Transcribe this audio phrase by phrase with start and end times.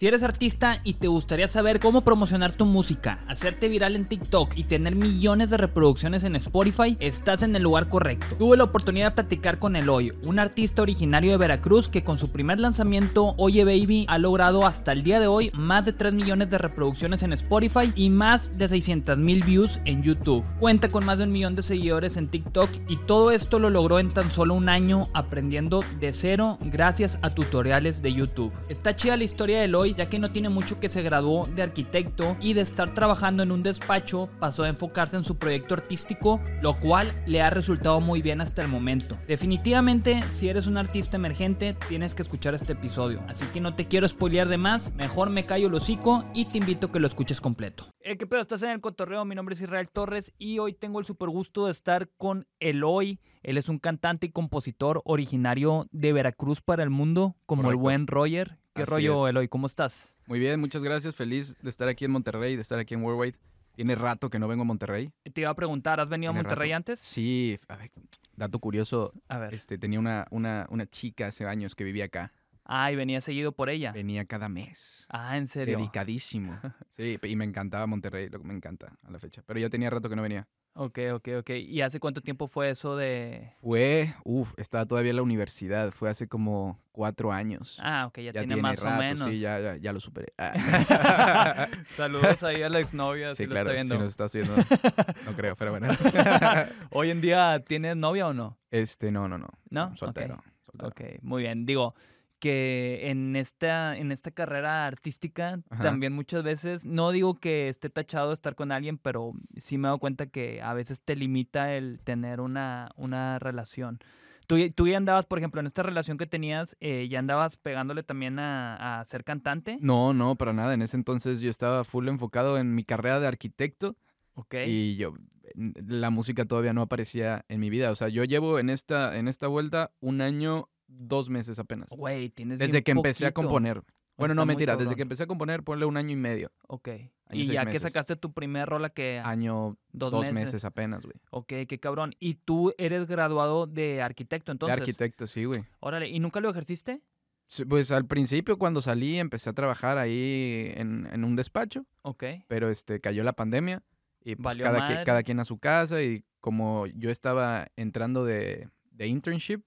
[0.00, 4.56] Si eres artista y te gustaría saber cómo promocionar tu música, hacerte viral en TikTok
[4.56, 8.34] y tener millones de reproducciones en Spotify, estás en el lugar correcto.
[8.38, 12.32] Tuve la oportunidad de platicar con Eloy, un artista originario de Veracruz que con su
[12.32, 16.48] primer lanzamiento, Oye Baby, ha logrado hasta el día de hoy más de 3 millones
[16.48, 20.46] de reproducciones en Spotify y más de 600 mil views en YouTube.
[20.58, 23.98] Cuenta con más de un millón de seguidores en TikTok y todo esto lo logró
[23.98, 28.50] en tan solo un año aprendiendo de cero gracias a tutoriales de YouTube.
[28.70, 31.62] Está chida la historia de Eloy ya que no tiene mucho que se graduó de
[31.62, 36.40] arquitecto y de estar trabajando en un despacho pasó a enfocarse en su proyecto artístico,
[36.62, 39.18] lo cual le ha resultado muy bien hasta el momento.
[39.26, 43.86] Definitivamente, si eres un artista emergente, tienes que escuchar este episodio, así que no te
[43.86, 47.06] quiero spoilear de más, mejor me callo el hocico y te invito a que lo
[47.06, 47.86] escuches completo.
[48.00, 48.40] Eh, ¿Qué pedo?
[48.40, 51.66] Estás en el cotorreo, mi nombre es Israel Torres y hoy tengo el super gusto
[51.66, 53.20] de estar con Eloy.
[53.42, 58.06] Él es un cantante y compositor originario de Veracruz para el mundo, como el buen
[58.06, 58.59] Roger.
[58.74, 59.30] ¿Qué Así rollo, es.
[59.30, 59.48] Eloy?
[59.48, 60.14] ¿Cómo estás?
[60.26, 61.14] Muy bien, muchas gracias.
[61.14, 63.36] Feliz de estar aquí en Monterrey, de estar aquí en Worldwide.
[63.74, 65.10] Tiene rato que no vengo a Monterrey.
[65.32, 66.76] Te iba a preguntar, ¿has venido a Monterrey rato.
[66.76, 67.00] antes?
[67.00, 67.90] Sí, a ver,
[68.36, 69.12] dato curioso.
[69.28, 69.54] A ver.
[69.54, 72.32] Este, tenía una, una, una chica hace años que vivía acá.
[72.64, 73.90] Ah, y venía seguido por ella.
[73.90, 75.06] Venía cada mes.
[75.08, 75.76] Ah, ¿en serio?
[75.76, 76.58] Dedicadísimo.
[76.90, 79.42] Sí, y me encantaba Monterrey, lo que me encanta a la fecha.
[79.46, 80.46] Pero ya tenía rato que no venía.
[80.74, 81.50] Ok, ok, ok.
[81.50, 83.50] ¿Y hace cuánto tiempo fue eso de...?
[83.60, 85.90] Fue, uff, estaba todavía en la universidad.
[85.90, 87.78] Fue hace como cuatro años.
[87.82, 89.28] Ah, ok, ya, ya tiene, tiene más rato, o menos.
[89.28, 90.32] sí, ya, ya, ya lo superé.
[90.38, 91.68] Ah.
[91.96, 94.54] Saludos ahí a la exnovia, si sí, lo claro, si nos estás viendo,
[95.26, 95.88] no creo, pero bueno.
[96.90, 98.58] Hoy en día, ¿tienes novia o no?
[98.70, 99.48] Este, no, no, no.
[99.70, 99.96] ¿No?
[99.96, 100.42] Soltero.
[100.66, 100.88] soltero.
[100.88, 101.66] Ok, muy bien.
[101.66, 101.94] Digo
[102.40, 105.82] que en esta, en esta carrera artística Ajá.
[105.82, 109.86] también muchas veces, no digo que esté tachado de estar con alguien, pero sí me
[109.86, 114.00] he dado cuenta que a veces te limita el tener una, una relación.
[114.46, 118.02] Tú, tú ya andabas, por ejemplo, en esta relación que tenías, eh, ya andabas pegándole
[118.02, 119.78] también a, a ser cantante.
[119.80, 120.74] No, no, para nada.
[120.74, 123.94] En ese entonces yo estaba full enfocado en mi carrera de arquitecto
[124.34, 124.54] Ok.
[124.66, 125.14] y yo
[125.54, 127.90] la música todavía no aparecía en mi vida.
[127.92, 131.88] O sea, yo llevo en esta en esta vuelta un año, dos meses apenas.
[131.90, 133.82] Güey, tienes Desde bien que empecé a componer.
[134.16, 136.52] Bueno, Está no mentira, desde que empecé a componer, ponle un año y medio.
[136.68, 136.88] Ok.
[136.88, 137.82] Año, y ya que meses.
[137.82, 139.18] sacaste tu primer rola que...
[139.24, 140.34] Año, Dos dos, meses.
[140.34, 140.64] meses.
[140.66, 141.16] apenas, güey.
[141.30, 142.12] Ok, qué cabrón.
[142.20, 144.76] Y tú eres graduado de arquitecto, entonces.
[144.76, 145.64] de arquitecto, sí, güey.
[145.78, 147.00] Órale, ¿y nunca lo ejerciste?
[147.46, 152.24] Sí, Pues al principio cuando salí empecé a trabajar ahí en, en un despacho, Ok.
[152.46, 153.82] pero este cayó la pandemia
[154.22, 158.68] y pues, cada, quien, cada quien a su casa y como yo estaba entrando de,
[158.90, 159.62] de internship,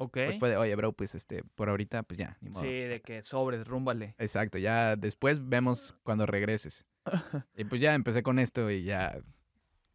[0.00, 0.18] Ok.
[0.26, 2.62] pues fue de, oye, bro, pues este, por ahorita, pues ya, ni modo.
[2.62, 4.14] sí, de que sobres, rúmbale.
[4.18, 6.86] Exacto, ya después vemos cuando regreses.
[7.56, 9.20] y pues ya empecé con esto y ya,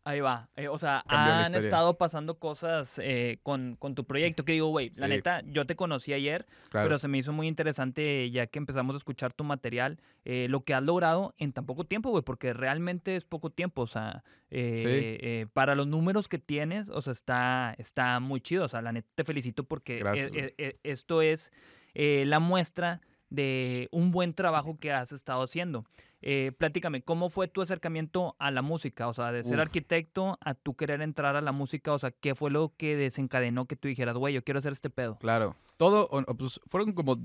[0.06, 0.50] Ahí va.
[0.58, 4.44] Eh, o sea, Cambió han estado pasando cosas eh, con, con tu proyecto.
[4.44, 5.14] Que digo, güey, la Sí.
[5.14, 8.96] neta, yo te conocí ayer, claro, pero se me hizo muy interesante ya que empezamos
[8.96, 12.52] a escuchar tu material, eh, lo que has logrado en tan poco tiempo, güey, porque
[12.54, 13.84] realmente es poco tiempo.
[13.84, 18.66] O sea, eh, eh, para los números que tienes, o sea, está, está muy chido.
[18.66, 20.44] O sea, la neta te felicito porque Gracias, güey.
[20.44, 21.52] eh, eh, esto es
[21.96, 23.00] la muestra
[23.30, 25.86] de un buen trabajo que has estado haciendo.
[26.26, 29.10] Eh, platícame, ¿cómo fue tu acercamiento a la música?
[29.10, 29.66] O sea, de ser Uf.
[29.66, 33.66] arquitecto a tú querer entrar a la música, o sea, ¿qué fue lo que desencadenó
[33.66, 35.18] que tú dijeras, güey, yo quiero hacer este pedo?
[35.20, 35.56] claro.
[35.76, 36.08] Todo,
[36.38, 37.18] pues, fueron como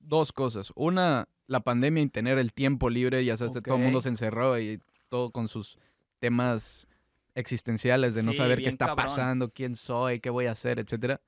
[0.00, 0.72] dos cosas.
[0.74, 4.58] Una, la pandemia y tener el tiempo libre, ya sabes, todo el mundo se encerró
[4.58, 5.78] y todo con sus
[6.18, 6.88] temas
[7.34, 9.06] existenciales de no Sí, saber qué está cabrón.
[9.06, 11.20] pasando, quién soy, qué voy a hacer, etcétera.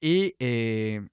[0.00, 1.06] Y eh,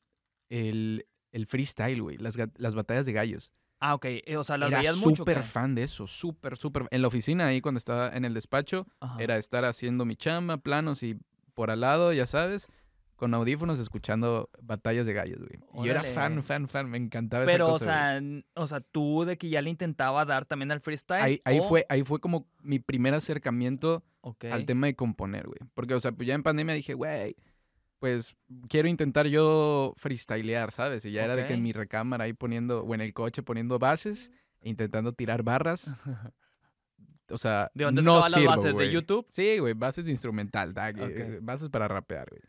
[0.50, 3.52] el, el freestyle, güey, las, las batallas de gallos.
[3.80, 5.18] Ah, ok, eh, o sea, las Era veías mucho.
[5.18, 6.88] súper fan de eso, súper, súper.
[6.92, 9.22] En la oficina, ahí cuando estaba en el despacho, Ajá.
[9.22, 11.18] era estar haciendo mi chamba, planos y
[11.54, 12.68] por al lado, ya sabes,
[13.16, 15.60] con audífonos escuchando batallas de gallos, güey.
[15.74, 16.16] Y yo era Órale.
[16.16, 18.20] fan, fan, fan, me encantaba Pero, esa o cosa.
[18.20, 18.32] güey.
[18.42, 21.22] sea, o sea, tú de que ya le intentaba dar también al freestyle.
[21.22, 24.04] Ahí, ahí o- fue, ahí fue como mi primer acercamiento
[24.52, 25.60] al tema de componer, güey.
[25.74, 27.36] Porque, o sea, pues ya en pandemia dije, güey,
[28.00, 28.36] pues
[28.68, 31.06] quiero intentar yo freestylear, ¿sabes?
[31.06, 33.78] Y ya era de que en mi recámara ahí poniendo, o en el coche poniendo
[33.78, 35.94] bases, intentando tirar barras.
[37.32, 38.76] O sea, ¿De dónde no sacaban las sirvo, bases?
[38.76, 38.92] ¿De.
[38.92, 39.28] YouTube?
[39.30, 42.42] Sí, güey, bases de instrumental, tag, eh, bases para rapear, güey.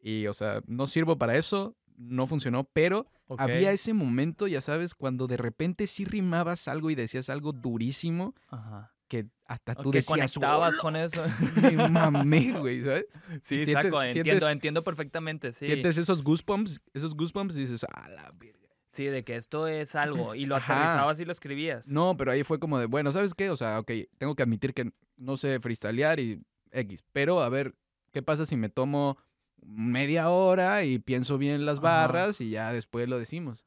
[0.00, 4.94] Y, o sea, no sirvo para eso, no funcionó, pero había ese momento, ya sabes,
[4.94, 8.94] cuando de repente sí rimabas algo y decías algo durísimo Ajá.
[9.08, 10.82] Que hasta tú que decías, conectabas "Hola".
[10.82, 11.24] con eso.
[11.62, 13.06] Me mamé, güey, ¿sabes?
[13.42, 15.66] sí, Sientes- saco, entiendo, sientes- entiendo perfectamente, sí.
[15.66, 18.58] Sientes esos goosebumps, esos goosebumps y dices, ah, la verga.
[18.92, 20.34] Sí, de que esto es algo.
[20.34, 20.74] Y lo Ajá.
[20.84, 21.88] aterrizabas y lo escribías.
[21.88, 23.50] No, pero ahí fue como de, bueno, ¿sabes qué?
[23.50, 27.74] O sea, ok, tengo que admitir que no sé freestylear y X, pero a ver,
[28.12, 29.16] ¿qué pasa si me tomo
[29.62, 31.82] media hora y pienso bien las Ajá.
[32.06, 33.64] barras y ya después lo decimos?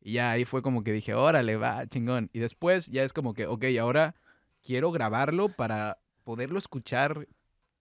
[0.00, 2.30] Y ya ahí fue como que dije, órale, va, chingón.
[2.32, 4.14] Y después ya es como que, ok, ahora
[4.62, 7.26] quiero grabarlo para poderlo escuchar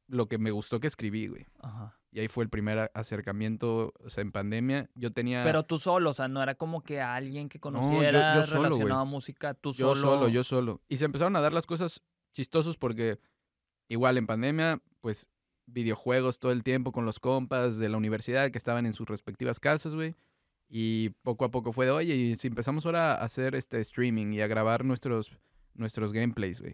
[0.07, 1.45] lo que me gustó que escribí, güey.
[1.61, 1.93] Ajá.
[2.11, 4.89] Y ahí fue el primer acercamiento, o sea, en pandemia.
[4.95, 5.43] Yo tenía...
[5.43, 8.59] Pero tú solo, o sea, no era como que alguien que yo- yo conociera solo,
[8.59, 8.69] güey.
[8.69, 10.01] relacionado a música, tú yo solo.
[10.15, 10.81] solo, yo solo.
[10.87, 12.01] Y se empezaron a dar las cosas
[12.33, 13.19] chistosos porque
[13.89, 15.29] igual en pandemia, pues
[15.65, 19.59] videojuegos todo el tiempo con los compas de la universidad que estaban en sus respectivas
[19.59, 20.15] casas, güey.
[20.69, 24.31] Y poco a poco fue de, oye, y si empezamos ahora a hacer este streaming
[24.33, 25.31] y a grabar nuestros,
[25.77, 26.73] nuestros gameplays, güey.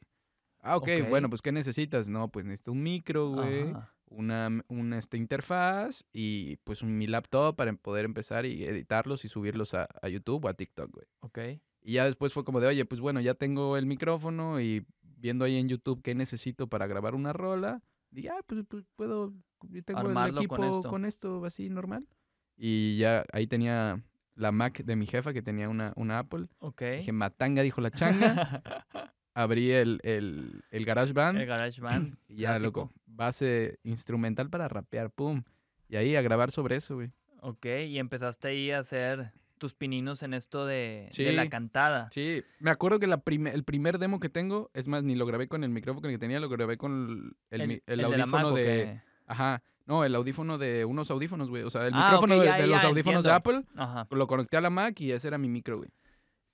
[0.61, 1.09] Ah, ok, Ok.
[1.09, 2.07] bueno, pues ¿qué necesitas?
[2.09, 3.73] No, pues necesito un micro, güey,
[4.05, 9.29] una, una este, interfaz y pues un, mi laptop para poder empezar y editarlos y
[9.29, 11.05] subirlos a, a YouTube o a TikTok, güey.
[11.19, 11.39] Ok.
[11.81, 15.44] Y ya después fue como de, oye, pues bueno, ya tengo el micrófono y viendo
[15.45, 17.81] ahí en YouTube qué necesito para grabar una rola.
[18.11, 19.33] Dije, ah, pues, pues, puedo,
[19.69, 20.89] yo tengo Armarlo el con equipo esto.
[20.89, 21.45] con esto.
[21.45, 22.07] así normal.
[22.55, 24.01] Y ya ahí tenía
[24.35, 26.47] la Mac de mi jefa que tenía una, una Apple.
[26.59, 26.81] Ok.
[26.97, 28.63] Dije, matanga, dijo la changa.
[29.35, 32.18] Abrí el, el, el GarageBand El GarageBand.
[32.27, 32.65] y ya, clásico.
[32.81, 35.44] loco, base instrumental para rapear, pum.
[35.89, 37.12] Y ahí a grabar sobre eso, güey.
[37.41, 41.31] Ok, y empezaste ahí a hacer tus pininos en esto de, de Sí.
[41.31, 42.09] la cantada.
[42.12, 45.25] Sí, me acuerdo que la prime- el primer demo que tengo, es más, ni lo
[45.25, 48.25] grabé con el micrófono que tenía, lo grabé con el, el mi- el de la
[48.25, 48.63] Mac, audífono ¿o de...
[48.63, 49.01] qué?
[49.25, 51.63] Ajá, no, el audífono de unos audífonos, güey.
[51.63, 53.31] O sea, el Ah, micrófono de, ya, de los ya, audífonos de.
[53.31, 55.89] Apple, Ajá, lo conecté a la Mac y ese era mi micro, güey.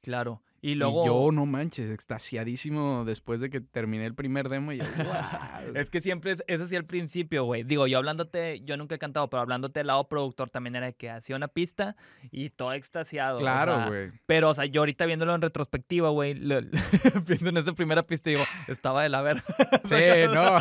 [0.02, 0.42] claro.
[0.62, 1.06] Y Y, luego...
[1.06, 5.76] yo, no manches, extasiadísimo después de que terminé el primer demo y yo, "Guau".
[5.76, 7.64] Es que siempre es, eso sí al principio, güey.
[7.64, 11.10] Digo, yo hablándote, yo nunca he cantado, pero hablándote del lado productor también era que
[11.10, 11.96] hacía una pista
[12.32, 13.38] y todo extasiado.
[13.38, 14.12] o Claro, sea, güey.
[14.26, 16.34] Pero, o sea, yo ahorita viéndolo en retrospectiva, güey,
[17.28, 19.44] viendo en esa primera pista, digo, estaba de la verga.
[19.86, 19.96] Sí,
[20.32, 20.60] no.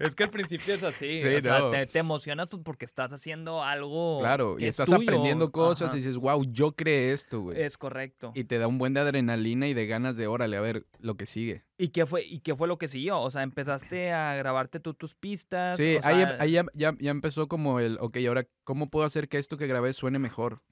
[0.00, 1.18] es que al principio es así.
[1.20, 1.70] Sí, o sea, no.
[1.70, 4.20] te, te emocionas pues, porque estás haciendo algo.
[4.20, 4.98] Claro, que y es estás tuyo.
[5.02, 5.96] aprendiendo cosas Ajá.
[5.96, 7.60] y dices, wow, yo creé esto, güey.
[7.62, 8.32] Es correcto.
[8.34, 11.16] Y te da un buen de adrenalina y de ganas de, órale, a ver lo
[11.16, 11.64] que sigue.
[11.76, 13.20] ¿Y qué fue, y qué fue lo que siguió?
[13.20, 15.76] O sea, empezaste a grabarte tú tus pistas.
[15.76, 19.04] Sí, o ahí, sea, ahí ya, ya- ya empezó como el, ok, ahora, ¿cómo puedo
[19.04, 20.62] hacer que esto que grabé suene mejor?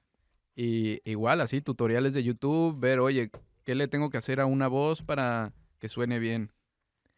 [0.54, 3.30] Y igual, así, tutoriales de YouTube, ver, oye,
[3.64, 6.52] ¿qué le tengo que hacer a una voz para que suene bien?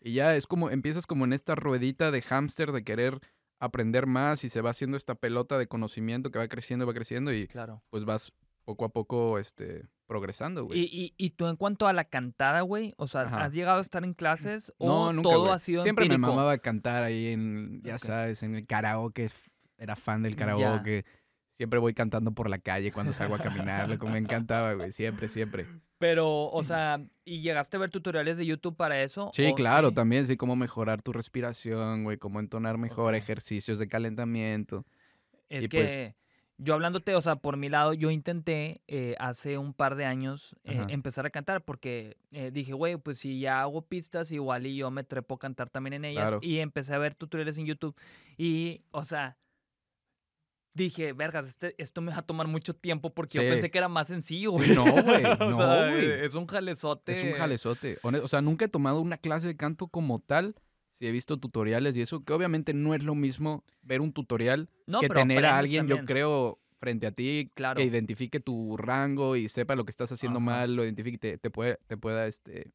[0.00, 3.18] Y ya es como, empiezas como en esta ruedita de hámster de querer
[3.58, 7.32] aprender más y se va haciendo esta pelota de conocimiento que va creciendo, va creciendo
[7.32, 7.82] y Claro.
[7.90, 8.32] pues vas
[8.64, 10.78] poco a poco, este, progresando, güey.
[10.80, 13.44] Y, y, y tú en cuanto a la cantada, güey, o sea, Ajá.
[13.44, 16.26] ¿has llegado a estar en clases o No, nunca, todo ha sido Siempre empírico?
[16.26, 19.30] me mamaba cantar ahí en, ya sabes, en el karaoke.
[19.78, 20.38] Era fan del Ya.
[20.38, 21.04] karaoke.
[21.50, 23.88] Siempre voy cantando por la calle cuando salgo a caminar.
[23.88, 24.90] loco, me encantaba, güey.
[24.92, 25.66] Siempre, siempre.
[25.98, 29.30] Pero, o sea, ¿y llegaste a ver tutoriales de YouTube para eso?
[29.32, 29.94] Sí, ¿O claro, sí?
[29.94, 30.26] también.
[30.26, 32.18] Sí, cómo mejorar tu respiración, güey.
[32.18, 34.84] Cómo entonar mejor, ejercicios de calentamiento.
[35.48, 36.14] Es Y que pues-
[36.56, 40.54] yo hablándote, o sea, por mi lado, yo intenté eh, hace un par de años
[40.64, 44.76] eh, empezar a cantar porque eh, dije, güey, pues si ya hago pistas, igual y
[44.76, 46.22] yo me trepo a cantar también en ellas.
[46.24, 46.38] Claro.
[46.42, 47.96] Y empecé a ver tutoriales en YouTube.
[48.38, 49.36] Y, o sea,
[50.74, 53.44] dije, vergas, este, esto me va a tomar mucho tiempo porque Sí.
[53.44, 54.68] yo pensé que era más sencillo, güey.
[54.68, 55.22] Sí, no, güey.
[55.40, 56.10] O No, sea, güey.
[56.24, 57.12] Es un jalezote.
[57.12, 57.98] Es un jalezote.
[58.02, 60.54] O sea, nunca he tomado una clase de canto como tal.
[60.98, 64.68] Sí he visto tutoriales y eso, que obviamente no es lo mismo ver un tutorial
[64.86, 67.80] No, que tener a alguien, yo creo, frente a ti, Claro.
[67.80, 70.46] que identifique tu rango y sepa lo que estás haciendo Ajá.
[70.46, 72.72] mal, lo identifique y te, te puede, te pueda este,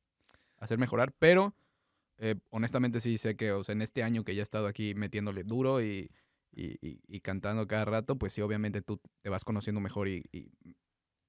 [0.57, 1.13] hacer mejorar.
[1.17, 1.55] Pero,
[2.17, 4.93] eh, honestamente, sí sé que, o sea, en este año que ya he estado aquí
[4.95, 6.11] metiéndole duro y,
[6.51, 10.23] y, y- y cantando cada rato, pues sí, obviamente tú te vas conociendo mejor y,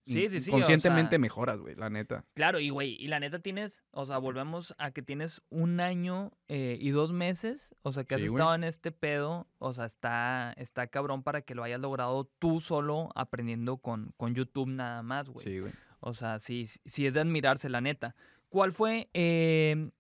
[0.06, 2.24] Sí, sí, sí, o conscientemente sea- mejoras, güey, la neta.
[2.34, 6.32] Claro, y güey, y la neta tienes, o sea, volvemos a que tienes un año
[6.48, 9.84] eh, y dos meses, o sea, que has Sí, estado en este pedo, o sea,
[9.84, 15.02] está, está cabrón para que lo hayas logrado tú solo aprendiendo con, con YouTube nada
[15.02, 15.44] más, güey.
[15.46, 15.72] Sí, güey.
[16.00, 18.16] O sea, sí, sí es de admirarse, la neta.
[18.48, 19.10] ¿Cuál fue?
[19.14, 19.90] eh,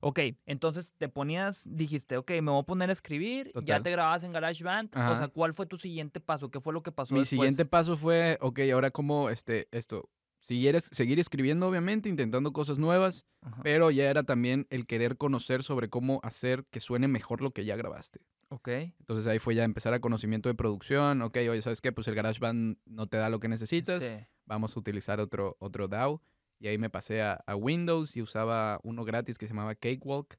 [0.00, 4.24] ok, entonces te ponías, dijiste, ok, me voy a poner a escribir, ya te grababas
[4.24, 5.16] en GarageBand, o Ajá.
[5.18, 6.50] sea, ¿cuál fue tu siguiente paso?
[6.50, 7.38] ¿Qué fue lo que pasó Mi después?
[7.38, 10.08] siguiente paso fue, ok, ahora cómo, este, esto,
[10.40, 15.62] siguieres, seguir escribiendo, obviamente, intentando cosas nuevas, Ajá, pero ya era también el querer conocer
[15.62, 18.20] sobre cómo hacer que suene mejor lo que ya grabaste.
[18.48, 21.92] Ok, Entonces ahí fue ya empezar a conocimiento de producción, ok, oye, ¿sabes qué?
[21.92, 24.26] Pues el GarageBand no te da lo que necesitas, sí.
[24.44, 26.20] vamos a utilizar otro, otro DAW.
[26.60, 30.38] Y ahí me pasé a, a Windows y usaba uno gratis que se llamaba Cakewalk.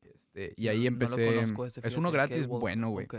[0.00, 1.26] Este, y ahí No- no lo empecé.
[1.34, 3.06] conozco ese, es uno gratis Cakewalk, bueno, güey.
[3.06, 3.16] ok.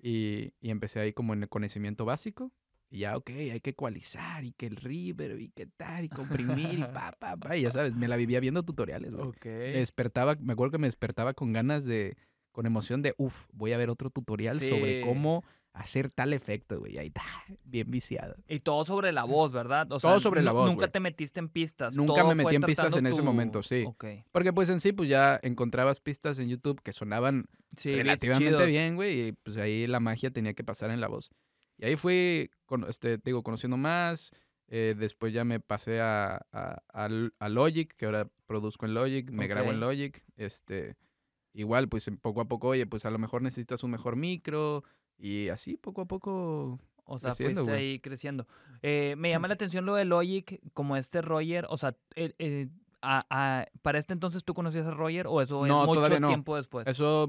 [0.00, 2.52] Y, y empecé ahí como en el conocimiento básico.
[2.90, 6.78] Y ya, ok, hay que ecualizar y que el reverb y que tal, y comprimir
[6.78, 7.54] y pa, pa, pa.
[7.56, 9.28] Y ya sabes, me la vivía viendo tutoriales, güey.
[9.28, 9.44] Ok.
[9.44, 12.16] Me despertaba, me acuerdo que me despertaba con ganas de,
[12.52, 15.06] con emoción de, uff, voy a ver otro tutorial sobre Sí.
[15.06, 15.44] cómo
[15.80, 16.98] hacer tal efecto, güey.
[16.98, 17.22] Ahí está,
[17.64, 18.34] bien viciado.
[18.48, 19.90] Y todo sobre la voz, ¿verdad?
[19.92, 20.90] O Todo sobre la voz, Nunca güey.
[20.92, 21.94] te metiste en pistas.
[21.96, 23.84] Nunca todo me metí en pistas en ese momento, sí.
[23.86, 24.04] Ok.
[24.32, 28.96] Porque pues en sí, pues ya encontrabas pistas en YouTube que sonaban Sí, relativamente bien,
[28.96, 29.28] güey.
[29.28, 31.30] Y pues ahí la magia tenía que pasar en la voz.
[31.76, 34.32] Y ahí fui, con, este, te digo, conociendo más.
[34.70, 39.46] eh, después ya me pasé a, a, a- Logic, que ahora produzco en Logic, me
[39.46, 39.80] grabo en.
[39.80, 40.22] Logic.
[40.36, 40.96] Este,
[41.54, 44.82] igual, pues poco a poco, oye, pues a lo mejor necesitas un mejor micro.
[45.18, 46.78] Y así, poco a poco.
[47.10, 48.46] O sea, creciendo, fuiste ahí creciendo.
[48.82, 51.66] Eh, me llama la atención lo de Logic, como este Roger.
[51.70, 52.68] O sea, eh, eh,
[53.00, 56.20] a- a- ¿para este entonces tú conocías a Roger o eso es No, mucho todavía
[56.20, 56.28] no.
[56.28, 56.86] tiempo después?
[56.86, 57.28] Eso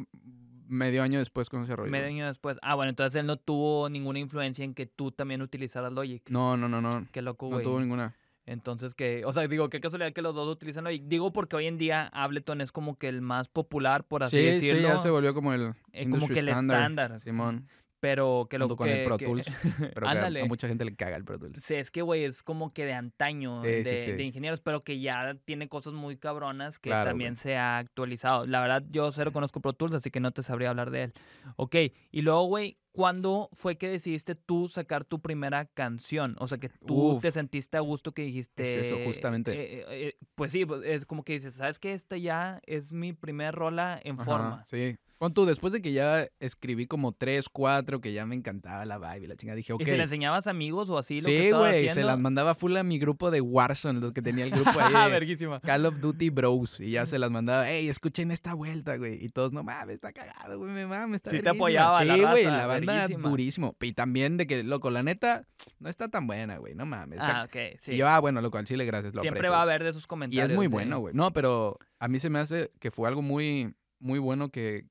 [0.67, 2.58] medio año después conocí a Roger, Medio año después.
[2.62, 6.29] Ah, bueno, entonces él no tuvo ninguna influencia en que tú también utilizaras Logic.
[6.29, 7.08] No, no, no, no.
[7.12, 7.63] Qué loco, No güey.
[7.63, 8.15] tuvo ninguna.
[8.49, 11.03] Entonces, que, o sea, digo, qué casualidad que los dos utilizan Logic.
[11.05, 14.43] Digo porque hoy en día Ableton es como que el más popular, por así sí,
[14.43, 14.87] decirlo.
[14.87, 17.19] sí, ya se volvió como el eh, como que el estándar.
[17.19, 17.67] Simón,
[18.01, 19.45] Pero que lo junto con que, el Pro que- Tools.
[19.93, 21.61] Pero que a- mucha gente le caga el Pro Tools.
[21.61, 24.11] Sí, es que, güey, es como que de antaño, Sí, de, sí, sí.
[24.13, 28.45] de ingenieros, pero que ya tiene cosas muy cabronas que Claro, también se ha actualizado.
[28.45, 31.13] La verdad, yo cero conozco Pro Tools, así que no te sabría hablar de él.
[31.57, 31.75] Ok,
[32.11, 36.35] y luego, güey, ¿cuándo fue que decidiste tú sacar tu primera canción?
[36.39, 37.21] O sea, que tú Uf.
[37.21, 38.79] te sentiste a gusto que dijiste...
[38.79, 39.51] eso, justamente.
[39.51, 41.93] eh, eh, eh, pues sí, pues, es como que dices, ¿sabes qué?
[41.93, 44.63] Esta ya es mi primera rola en Ajá, forma.
[44.65, 44.95] Sí.
[45.19, 48.97] Pon tú, después de que ya escribí como tres, cuatro, que ya me encantaba la
[48.97, 49.81] vibe y la chingada, dije, ok.
[49.81, 52.17] ¿Y se le enseñabas a amigos o así lo que sí, estabas güey, se las
[52.17, 54.93] mandaba full a mi grupo de Warzone, los que tenía el grupo ahí.
[54.95, 55.59] Ah, de verguísima.
[55.59, 56.79] Call of Duty Bros.
[56.79, 59.21] Y ya se las mandaba, hey, escuchen esta vuelta, güey.
[59.21, 61.63] Y todos, no mames, está cagado, güey, me mames, está Sí te verguísima".
[61.65, 63.29] apoyaba la Sí, güey, la banda verguísima.
[63.29, 63.75] durísimo.
[63.81, 65.45] Y también de que, loco, la neta,
[65.79, 67.17] no está tan buena, güey, no mames.
[67.19, 67.91] está- Ah, ok, sí.
[67.91, 69.73] Y yo, ah, bueno, loco, al chile, gracias, lo Siempre aprecio, va a güey".
[69.75, 70.49] haber de esos Y comentarios.
[70.49, 71.13] es muy de- bueno, güey.
[71.13, 74.85] No, pero a mí se me hace que fue algo muy, muy bueno que,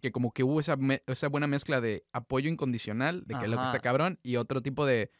[0.00, 3.56] que como que hubo esa, me- esa buena mezcla de apoyo incondicional, de que lo
[3.58, 5.10] que está cabrón, y otro tipo de,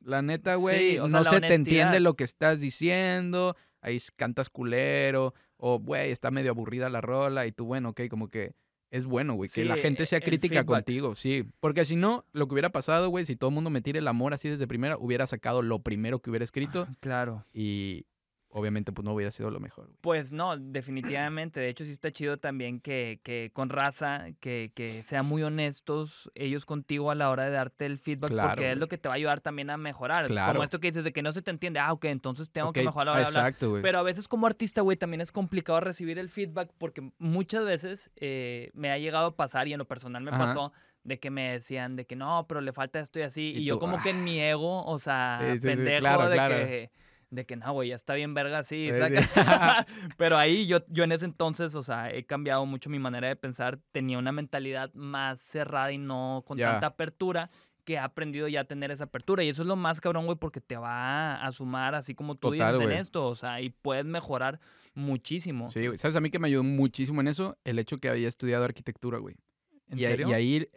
[0.00, 3.98] la neta, güey, Sí, o sea, no se te entiende lo que estás diciendo, ahí
[4.16, 8.54] cantas culero, o, güey, está medio aburrida la rola, y tú, bueno, ok, como que
[8.90, 11.44] es bueno, güey, que la gente sea el crítica contigo, sí.
[11.60, 14.06] Porque si no, lo que hubiera pasado, güey, si todo el mundo me tira el
[14.08, 17.44] amor así desde primera, hubiera sacado lo primero que hubiera escrito, Claro.
[17.54, 18.04] y
[18.54, 19.98] obviamente pues no hubiera sido lo mejor, güey.
[20.02, 21.58] Pues no, definitivamente.
[21.58, 26.30] De hecho, sí está chido también que, que con raza, que, que sean muy honestos
[26.34, 29.08] ellos contigo a la hora de darte el feedback, Claro, porque es lo que te
[29.08, 30.26] va a ayudar también a mejorar.
[30.26, 30.52] Claro.
[30.52, 31.80] Como esto que dices de que no se te entiende.
[31.80, 33.46] Ah, ok, entonces tengo que mejorar la hora de hablar.
[33.48, 33.82] Exacto, güey.
[33.82, 38.10] Pero a veces como artista, güey, también es complicado recibir el feedback porque muchas veces
[38.16, 40.46] eh, me ha llegado a pasar y en lo personal me Ajá.
[40.46, 40.72] pasó
[41.04, 43.52] de que me decían de que no, pero le falta esto y así.
[43.56, 46.28] Y, Y yo como que en mi ego, o sea, Sí, sí, sí, pendejo claro,
[46.28, 46.54] de claro.
[46.54, 46.90] que...
[47.32, 49.86] De que no, güey, ya está bien verga así, Sí, saca.
[50.18, 53.36] Pero ahí yo, yo en ese entonces, o sea, he cambiado mucho mi manera de
[53.36, 53.78] pensar.
[53.90, 57.50] Tenía una mentalidad más cerrada y no con tanta apertura
[57.84, 59.42] que he aprendido ya a tener esa apertura.
[59.42, 62.50] Y eso es lo más cabrón, güey, porque te va a sumar, así como tú
[62.50, 62.98] Total, dices en güey.
[63.00, 63.26] esto.
[63.26, 64.60] O sea, y puedes mejorar
[64.92, 65.70] muchísimo.
[65.70, 65.96] Sí, güey.
[65.96, 67.56] ¿Sabes a mí que me ayudó muchísimo en eso?
[67.64, 69.36] El hecho que había estudiado arquitectura, güey.
[69.88, 70.28] ¿En y, serio?
[70.28, 70.68] y ahí,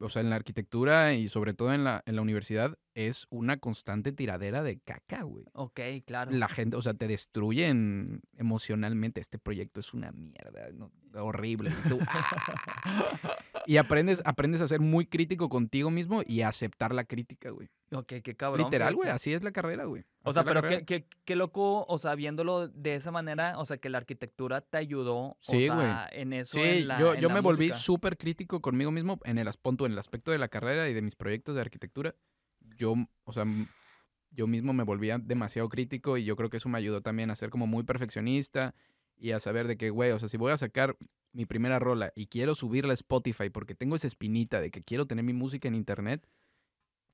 [0.00, 3.58] o sea, en la arquitectura y sobre todo en la, en la universidad, es una
[3.58, 5.44] constante tiradera de caca, güey.
[5.52, 6.30] Ok, claro.
[6.32, 9.20] La gente, o sea, te destruyen emocionalmente.
[9.20, 10.90] Este proyecto es una mierda, ¿no?
[11.14, 11.70] horrible.
[11.70, 13.36] Y, tú, "Ah".
[13.66, 17.68] Y aprendes, aprendes a ser muy crítico contigo mismo y a aceptar la crítica, güey.
[17.92, 18.66] Ok, qué cabrón.
[18.66, 20.04] Literal, güey, así es la carrera, güey.
[20.22, 23.78] O sea, pero qué, qué, qué loco, o sea, viéndolo de esa manera, o sea,
[23.78, 25.86] que la arquitectura te ayudó, Sí, o güey.
[25.86, 28.90] sea, en eso, Sí, en la, yo, en yo la me volví súper crítico conmigo
[28.92, 32.14] mismo en el, en el aspecto de la carrera y de mis proyectos de arquitectura.
[32.76, 33.44] Yo, o sea,
[34.30, 37.36] yo mismo me volvía demasiado crítico y yo creo que eso me ayudó también a
[37.36, 38.74] ser como muy perfeccionista
[39.16, 40.96] y a saber de que, güey, o sea, si voy a sacar
[41.32, 45.06] mi primera rola y quiero subirla a Spotify porque tengo esa espinita de que quiero
[45.06, 46.26] tener mi música en internet,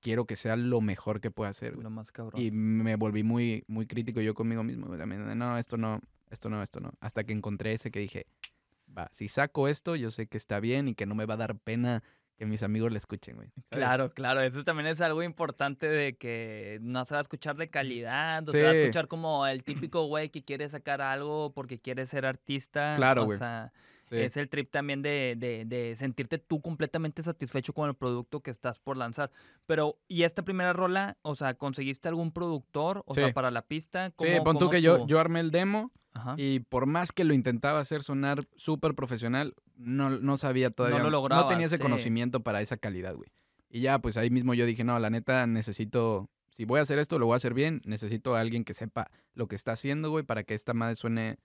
[0.00, 1.76] quiero que sea lo mejor que pueda hacer.
[1.76, 2.40] Lo más cabrón.
[2.40, 4.86] Y me volví muy, muy crítico yo conmigo mismo.
[4.86, 6.92] No, esto no, esto no, esto no.
[7.00, 8.26] Hasta que encontré ese que dije,
[8.96, 11.38] va, si saco esto, yo sé que está bien y que no me va a
[11.38, 12.02] dar pena
[12.36, 13.48] que mis amigos le escuchen, güey.
[13.70, 17.68] Claro, claro, eso también es algo importante de que no se va a escuchar de
[17.70, 18.78] calidad, o se va a Sí.
[18.80, 22.94] escuchar como el típico güey que quiere sacar algo porque quiere ser artista.
[22.96, 23.38] Claro, o güey.
[23.38, 23.72] sea,
[24.06, 24.16] Sí.
[24.16, 28.50] es el trip también de, de, de sentirte tú completamente satisfecho con el producto que
[28.50, 29.30] estás por lanzar.
[29.66, 31.18] Pero, ¿y esta primera rola?
[31.22, 33.02] O sea, ¿conseguiste algún productor?
[33.06, 33.32] O sea, Sí.
[33.32, 34.08] para la pista.
[34.08, 36.34] Sí, ¿Cómo- pon tú cómo que yo, yo armé el demo Ajá.
[36.38, 40.98] y por más que lo intentaba hacer sonar súper profesional, no, no sabía todavía.
[40.98, 41.82] lo No lograbas, tenía ese sí.
[41.82, 43.28] conocimiento para esa calidad, güey.
[43.68, 46.98] Y ya, pues ahí mismo yo dije, no, la neta necesito, si voy a hacer
[47.00, 50.10] esto, lo voy a hacer bien, necesito a alguien que sepa lo que está haciendo,
[50.10, 51.38] güey, para que esta madre suene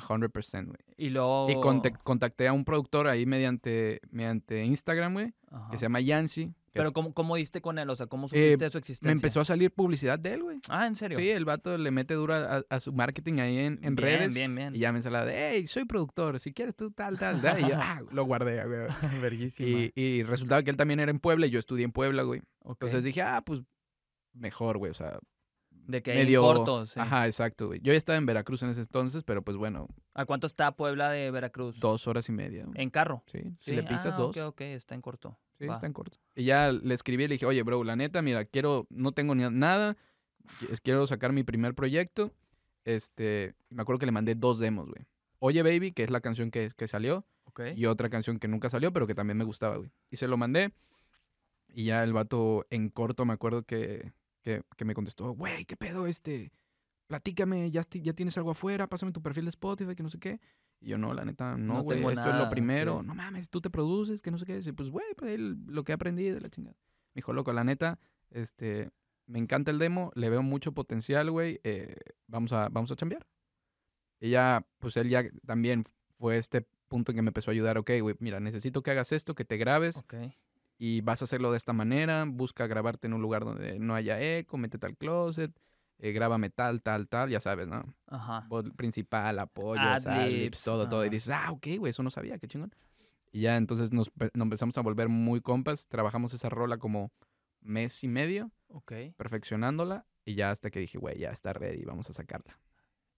[0.00, 0.76] 100%, güey.
[0.96, 1.48] Y luego...
[1.50, 5.34] Y contac- contacté a un productor ahí mediante, mediante Instagram, güey,
[5.70, 6.52] que se llama Yancy.
[6.72, 7.88] Pero es- ¿cómo, ¿cómo diste con él?
[7.88, 9.06] O sea, ¿cómo supiste de su existencia?
[9.08, 10.58] me empezó a salir publicidad de él, güey.
[10.68, 11.20] Ah, ¿en serio?
[11.20, 14.34] Sí, el vato le mete duro a, a su marketing ahí en, en bien, redes.
[14.34, 17.40] Bien, bien, Y ya me sale de, hey, soy productor, si quieres tú tal, tal,
[17.40, 17.60] tal.
[17.60, 18.88] Y yo, ah, lo guardé, güey.
[19.22, 19.68] Verguísima.
[19.68, 22.42] Y, y resultaba que él también era en Puebla y yo estudié en Puebla, güey.
[22.64, 23.60] Entonces dije, ah, pues
[24.32, 24.90] mejor, güey.
[24.90, 25.20] O sea,
[25.86, 26.40] de que medio...
[26.40, 26.98] en corto, sí.
[26.98, 27.80] Ajá, exacto, güey.
[27.82, 31.10] Yo ya estaba en Veracruz en ese entonces, pero pues bueno, ¿A cuánto está Puebla
[31.10, 31.78] de Veracruz?
[31.80, 32.64] dos horas y media.
[32.64, 32.80] güey.
[32.80, 33.22] En carro.
[33.26, 34.36] Sí, si Sí, le pisas ah, dos.
[34.36, 35.38] Ok, ok, está en corto.
[35.58, 35.74] Sí, Va.
[35.74, 36.18] está en corto.
[36.34, 39.34] Y ya le escribí y le dije, oye, bro, la neta, mira, quiero, no tengo
[39.34, 39.96] ni nada,
[40.60, 42.32] qui- quiero sacar mi primer proyecto.
[42.84, 45.06] Este, me acuerdo que le mandé dos demos, güey.
[45.38, 47.60] Oye, baby, que es la canción que, que salió, Ok.
[47.76, 49.90] y otra canción que nunca salió, pero que también me gustaba, güey.
[50.10, 50.72] Y se lo mandé.
[51.68, 54.12] Y ya el vato en corto me acuerdo que,
[54.44, 56.52] que, que me contestó, güey, ¿qué pedo este?
[57.06, 60.40] Platícame, ya, ya tienes algo afuera, pásame tu perfil de Spotify, que no sé qué.
[60.80, 63.00] Y yo, no, la neta, no, No güey, tengo esto es nada, lo primero.
[63.00, 63.06] sí.
[63.06, 64.60] No mames, tú te produces, que no sé qué.
[64.62, 66.76] Y pues, güey, pues lo que he aprendido de la chingada.
[67.14, 67.98] Me dijo, loco, la neta,
[68.30, 68.90] este,
[69.26, 71.96] me encanta el demo, le veo mucho potencial, güey, eh,
[72.26, 73.26] vamos, a, vamos a chambear.
[74.20, 75.84] Y ya, pues él ya también
[76.18, 79.12] fue este punto en que me empezó a ayudar, ok, güey, mira, necesito que hagas
[79.12, 80.14] esto, que te grabes Ok.
[80.78, 84.20] Y vas a hacerlo de esta manera, busca grabarte en un lugar donde no haya
[84.20, 85.52] eco, métete al closet,
[85.98, 87.84] eh, grábame tal, tal, tal, ya sabes, ¿no?
[88.08, 88.44] Ajá.
[88.48, 89.80] Voz principal, apoyo,
[90.26, 91.04] Adlibs, todo, todo.
[91.04, 92.74] Y dices, ah, ok, güey, eso no sabía, qué chingón.
[93.32, 97.10] Y ya entonces nos, pe- nos empezamos a volver muy compas, trabajamos esa rola como
[97.60, 98.50] mes y medio,
[99.16, 102.58] perfeccionándola, y ya hasta que dije, güey, ya está ready, vamos a sacarla.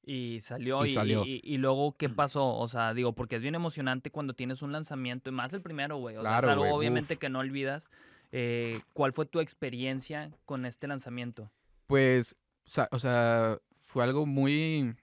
[0.08, 1.25] Y salió Y y, salió.
[1.25, 2.56] y- y luego, ¿qué pasó?
[2.56, 5.96] O sea, digo, porque es bien emocionante cuando tienes un lanzamiento, y más el primero,
[5.98, 6.16] güey.
[6.16, 7.20] O sea, Claro, es algo obviamente uf.
[7.20, 7.90] que no olvidas.
[8.32, 11.50] Eh, ¿Cuál fue tu experiencia con este lanzamiento?
[11.86, 12.36] Pues,
[12.66, 14.94] o sea, o sea, fue algo muy,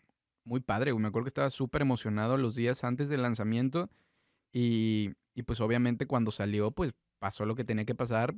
[0.45, 1.01] muy padre, güey.
[1.01, 3.89] Me acuerdo que estaba súper emocionado los días antes del lanzamiento
[4.51, 8.33] y, y pues obviamente cuando salió, pues pasó lo que tenía que pasar.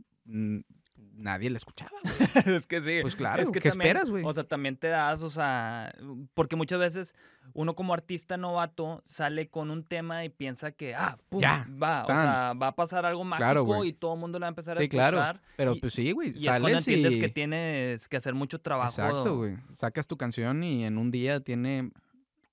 [1.17, 2.13] Nadie la escuchaba, güey.
[2.57, 2.99] es que sí.
[3.01, 4.23] Pues claro, es que ¿qué también, esperas, güey?
[4.25, 5.93] O sea, también te das, o sea,
[6.33, 7.15] porque muchas veces
[7.53, 12.03] uno como artista novato sale con un tema y piensa que, ah, pum, Ya, va,
[12.03, 14.49] o sea, va a pasar algo mágico Claro, y todo el mundo lo va a
[14.49, 15.17] empezar a Sí, claro.
[15.17, 15.41] escuchar.
[15.55, 17.19] Pero y- pues sí, güey, Y es cuando sales entiendes y...
[17.19, 18.89] que tienes que hacer mucho trabajo.
[18.89, 19.55] Exacto, güey.
[19.69, 21.91] Sacas tu canción y en un día tiene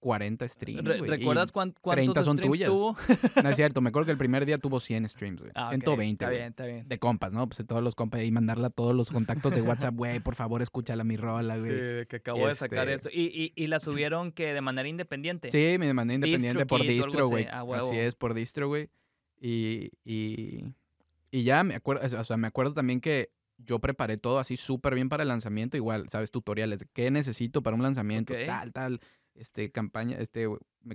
[0.02, 0.98] 40 streams, Re-.
[1.00, 2.68] ¿Recuerdas cuán- cuántos 30 son streams tuyas.
[2.70, 2.96] tuvo?
[3.44, 5.52] No es cierto, me acuerdo que el primer día tuvo 100 streams, güey.
[5.54, 6.38] Ah, ok, 120, Está güey.
[6.38, 6.88] bien, está bien.
[6.88, 7.46] De compas, ¿no?
[7.48, 10.34] Pues de todos los compas y mandarla a todos los contactos de WhatsApp, güey, por
[10.34, 11.72] favor, escúchala mi rola, Sí, güey.
[11.72, 13.10] de que acabo de sacar Este- esto.
[13.12, 15.50] ¿Y, y, y la subieron que de manera independiente?
[15.52, 17.46] Sí, me mandé independiente por distro, güey.
[17.46, 18.88] Así es, por distro, güey.
[19.40, 20.64] Y, y,
[21.30, 24.94] y ya me acuerdo, o sea, me acuerdo también que yo preparé todo así súper
[24.96, 25.76] bien para el lanzamiento.
[25.76, 26.30] Igual, ¿sabes?
[26.32, 26.80] Tutoriales.
[26.80, 28.34] de ¿Qué necesito para un lanzamiento?
[28.46, 29.00] Tal, tal.
[29.34, 30.46] Este, campaña, este,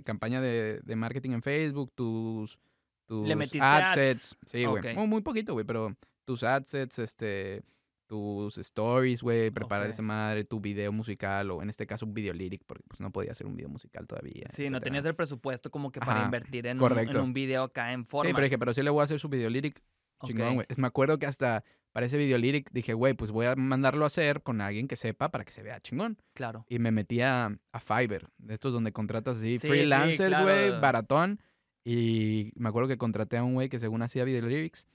[0.04, 2.58] campaña de, de marketing en Facebook, tus,
[3.06, 3.92] tus Le metiste ads.
[3.92, 4.36] adsets.
[4.46, 4.94] Sí, güey.
[4.94, 7.62] Muy, muy poquito, güey, pero tus adsets, este,
[8.06, 12.32] tus stories, güey, preparar esa madre, tu video musical, o en este caso un video
[12.32, 14.46] lyric, porque pues no podía hacer un video musical todavía.
[14.52, 17.22] Sí, no tenías el presupuesto como que para Ajá, invertir en un, en correcto.
[17.22, 18.28] un video acá en forma.
[18.28, 19.82] Sí, pero dije, pero sí le voy a hacer su video lyric
[20.24, 20.66] chingón, güey.
[20.76, 24.08] Me acuerdo que hasta para ese video lyric dije, güey, pues voy a mandarlo a
[24.08, 26.18] hacer con alguien que sepa para que se vea chingón.
[26.34, 26.64] Claro.
[26.68, 30.44] Y me metí a, a Fiverr, de estos donde contratas así Sí, sí, freelancers, claro.
[30.44, 31.40] güey, baratón.
[31.84, 34.86] Y me acuerdo que contraté a un güey que según hacía video lyrics.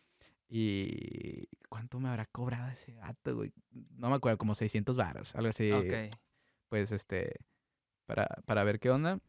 [0.48, 3.52] Y ¿cuánto me habrá cobrado ese gato, güey?
[3.72, 5.72] No me acuerdo, como 600 baros, algo así.
[5.72, 6.14] Ok.
[6.70, 7.38] Pues este,
[8.06, 9.20] para, para ver qué onda.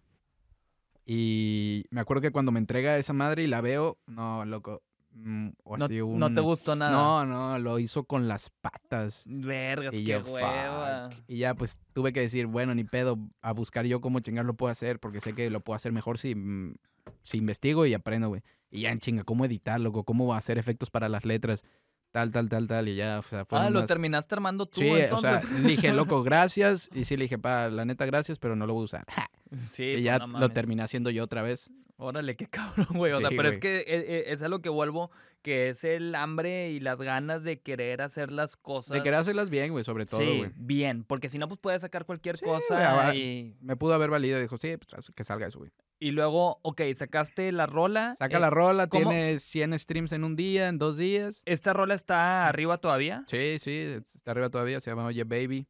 [1.06, 4.82] Y me acuerdo que cuando me entrega esa madre y la veo, no, loco.
[5.14, 6.90] Mm, o No, así un- no te gustó nada.
[6.92, 9.22] No, no, lo hizo con las patas.
[9.26, 11.10] Vergas, Y qué yo, hueva.
[11.10, 11.20] fuck.
[11.28, 14.54] Y ya pues tuve que decir, bueno, ni pedo, a buscar yo cómo chingar lo
[14.54, 16.74] puedo hacer, porque sé que lo puedo hacer mejor si, mm,
[17.22, 18.42] si investigo y aprendo, güey.
[18.70, 21.62] Y ya en chinga, cómo editar, loco, cómo hacer efectos para las letras,
[22.10, 24.80] tal, tal, tal, tal, y ya, o sea, Ah, fueron lo unas- terminaste armando tú
[24.80, 28.56] Sí, o sea, dije, loco, gracias, y sí le dije, pa, la neta, gracias, pero
[28.56, 29.04] no lo voy a usar.
[29.72, 31.70] sí, y pues, ya no lo terminé haciendo yo otra vez.
[31.96, 33.12] Órale, qué cabrón, güey.
[33.12, 35.10] O sea, pero es que eh, eh, es a lo que vuelvo,
[35.42, 38.94] que es el hambre y las ganas de querer hacer las cosas.
[38.94, 40.50] De querer hacerlas bien, güey, sobre todo, sí, güey.
[40.56, 44.40] bien, porque si no, pues puedes sacar cualquier Sí, cosa y, Me pudo haber valido,
[44.40, 45.70] dijo, sí, pues que salga eso, güey.
[46.00, 48.16] y luego, ok, sacaste la rola.
[48.18, 49.10] Saca eh, la rola, ¿cómo?
[49.10, 51.42] tiene 100 streams en un día, en dos días.
[51.44, 53.24] ¿Esta rola está arriba todavía?
[53.28, 55.68] Sí, sí, está arriba todavía, se llama Oye Baby.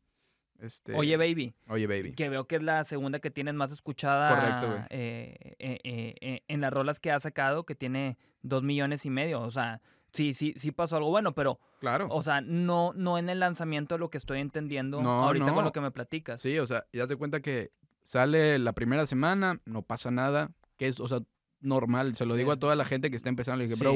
[0.61, 1.55] Este, Oye, baby.
[1.69, 2.13] Oye Baby.
[2.15, 4.81] Que veo que es la segunda que tienes más escuchada Correcto, güey.
[4.91, 9.11] eh, eh, eh, eh, en las rolas que ha sacado, que tiene dos millones y
[9.11, 9.41] medio.
[9.43, 12.07] O sea, sí, sí, sí pasó algo bueno, pero, Claro.
[12.11, 15.55] o sea, no, no en el lanzamiento lo que estoy entendiendo No, ahorita no.
[15.55, 16.41] con lo que me platicas.
[16.41, 17.73] Sí, o sea, ya te cuenta que
[18.05, 21.21] sale la primera semana, no pasa nada, que es, o sea,
[21.61, 22.15] normal.
[22.17, 23.59] Se lo digo a toda la gente que está empezando.
[23.59, 23.95] Le dije, bro.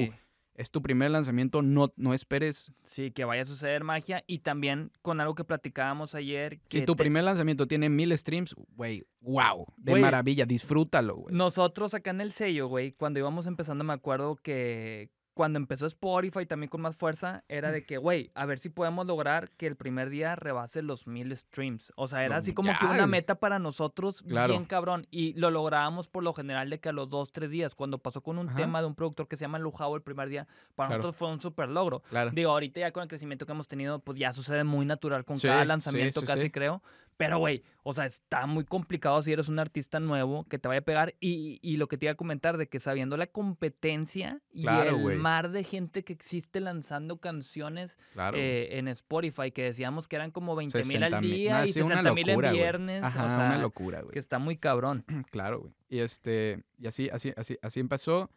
[0.59, 2.73] Es tu primer lanzamiento, no, no esperes.
[2.83, 4.25] Sí, que vaya a suceder magia.
[4.27, 6.59] Y también con algo que platicábamos ayer.
[6.69, 11.35] Si que tu te- primer lanzamiento tiene mil streams, güey, wow, de maravilla, disfrútalo, güey.
[11.35, 16.47] Nosotros acá en el sello, güey, cuando íbamos empezando, me acuerdo que cuando empezó Spotify
[16.47, 19.77] también con más fuerza, era de que, güey, a ver si podemos lograr que el
[19.77, 21.93] primer día rebase los mil streams.
[21.95, 24.53] O sea, era así como que una meta para nosotros Claro.
[24.55, 25.07] bien cabrón.
[25.13, 28.21] Y lo lográbamos por lo general de que a los dos, tres días, cuando pasó
[28.21, 28.57] con un Ajá.
[28.57, 30.99] tema de un productor que se llama Lujao el primer día, para Claro.
[31.05, 32.03] nosotros fue un súper logro.
[32.11, 32.33] Claro.
[32.33, 35.39] Digo, ahorita ya con el crecimiento que hemos tenido, pues ya sucede muy natural con
[35.39, 36.83] Sí, cada lanzamiento sí, casi creo.
[37.19, 40.79] Pero, güey, o sea, está muy complicado si eres un artista nuevo que te vaya
[40.79, 41.15] a pegar.
[41.21, 45.11] Y, y lo que te iba a comentar de que sabiendo la competencia y Claro,
[45.11, 48.37] el mar de gente que existe lanzando canciones Claro.
[48.39, 51.15] eh, en Spotify, que decíamos que eran como 20 mil 60,000.
[51.15, 53.03] al día y sí, una 60 mil en viernes.
[53.03, 54.13] Ajá, o sea, una locura, güey.
[54.13, 55.05] que está muy cabrón.
[55.31, 55.75] Claro, güey.
[55.89, 58.31] Y este, y así, así, así, así empezó.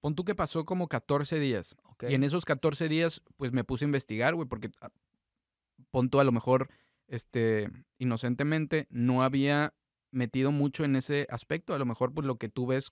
[0.00, 1.76] Pon tú que pasó como 14 días.
[1.84, 2.04] Ok.
[2.08, 4.88] Y en esos 14 días, pues me puse a investigar, güey, porque ah,
[5.90, 6.70] pon tú a lo mejor,
[7.12, 9.74] este, inocentemente, no había
[10.10, 11.74] metido mucho en ese aspecto.
[11.74, 12.90] A lo mejor, pues lo que tú ves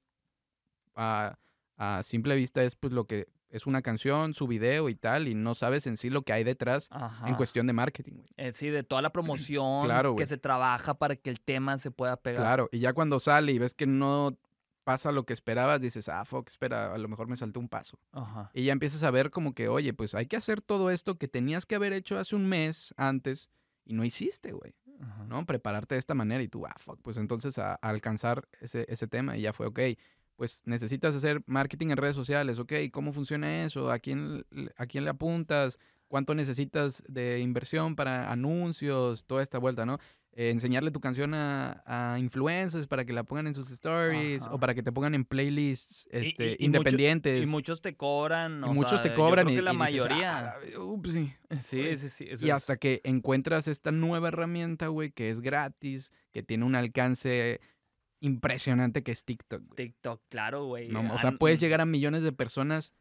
[0.95, 1.39] a,
[1.79, 5.35] a simple vista es pues lo que es una canción, su video y tal, y
[5.35, 7.29] no sabes en sí lo que hay detrás Ajá.
[7.29, 8.29] en cuestión de marketing, güey.
[8.37, 11.91] Eh, sí, de toda la promoción Claro, que se trabaja para que el tema se
[11.91, 12.43] pueda pegar.
[12.43, 14.37] Claro, y ya cuando sale y ves que no
[14.85, 17.99] pasa lo que esperabas, dices, ah, fuck, espera, a lo mejor me salté un paso.
[18.13, 18.51] Ajá.
[18.53, 21.27] Y ya empiezas a ver como que, oye, pues hay que hacer todo esto que
[21.27, 23.49] tenías que haber hecho hace un mes antes
[23.91, 25.25] y no hiciste, güey, ajá.
[25.25, 25.45] ¿no?
[25.45, 29.09] Prepararte de esta manera y tú, ah, fuck, pues entonces a, a alcanzar ese, ese
[29.09, 29.81] tema y ya fue, ok,
[30.37, 33.91] pues necesitas hacer marketing en redes sociales, ok, ¿cómo funciona eso?
[33.91, 35.79] ¿A quién, a quién le apuntas?
[36.07, 39.25] ¿Cuánto necesitas de inversión para anuncios?
[39.27, 39.99] Toda esta vuelta, ¿no?
[40.33, 44.55] Eh, enseñarle tu canción a, a influencers para que la pongan en sus stories Ajá.
[44.55, 47.43] o para que te pongan en playlists Y- y- este, y mucho- independientes.
[47.43, 48.61] Y muchos te cobran.
[48.61, 50.51] Y o muchos sea, te yo cobran creo y, que la y dices, mayoría.
[50.51, 51.33] "Ah, ups, sí".
[51.65, 52.27] sí, sí, sí.
[52.31, 56.65] eso Y es- hasta que encuentras esta nueva herramienta, güey, que es gratis, que tiene
[56.65, 57.61] un alcance
[58.21, 59.77] impresionante que es TikTok, güey.
[59.77, 60.89] TikTok, claro, güey.
[60.89, 62.93] No, o sea, puedes llegar a millones de personas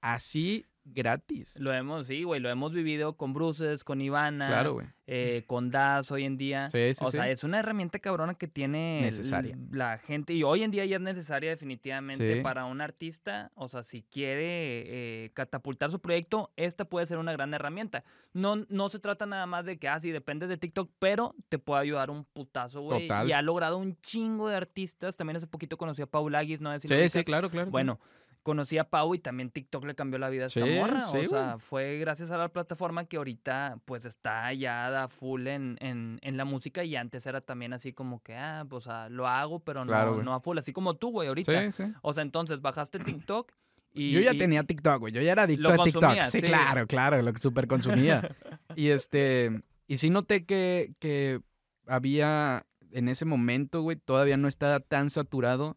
[0.00, 1.54] así gratis.
[1.58, 4.86] Lo hemos, sí, güey, lo hemos vivido con Bruces, con Ivana, Claro, güey.
[5.06, 6.70] eh, con Das hoy en día.
[6.70, 9.56] Sí, sí, o sea, es una herramienta cabrona que tiene Necesaria.
[9.70, 13.50] la gente y hoy en día ya es necesaria definitivamente para un artista.
[13.54, 18.04] O sea, si quiere eh, catapultar su proyecto, esta puede ser una gran herramienta.
[18.32, 21.58] No, no se trata nada más de que, ah, sí, dependes de TikTok, pero te
[21.58, 23.02] puede ayudar un putazo, güey.
[23.06, 23.28] Total.
[23.28, 25.16] Y ha logrado un chingo de artistas.
[25.16, 26.78] También hace poquito conocí a Paul Aguis, ¿no?
[26.80, 27.70] Si Sí, sí, claro, claro.
[27.70, 28.00] Bueno,
[28.42, 31.00] conocí a Pau y también TikTok le cambió la vida a esta Sí, morra.
[31.02, 31.60] sí, o sea, güey.
[31.60, 36.36] fue gracias a la plataforma que ahorita pues está ya da full en, en, en
[36.36, 39.84] la música y antes era también así como que, ah, pues ah, lo hago, pero
[39.86, 41.70] Claro, no, a full, así como tú, güey, ahorita.
[41.70, 41.92] Sí, sí.
[42.02, 43.52] O sea, entonces bajaste TikTok
[43.94, 44.10] y...
[44.12, 45.12] yo ya y- tenía TikTok, güey.
[45.12, 46.22] Yo ya era adicto a TikTok.
[46.30, 46.42] sí.
[46.42, 48.34] claro, claro, lo que súper consumía.
[48.76, 51.40] y este, y sí noté que, que
[51.86, 55.76] había en ese momento, güey, todavía no estaba tan saturado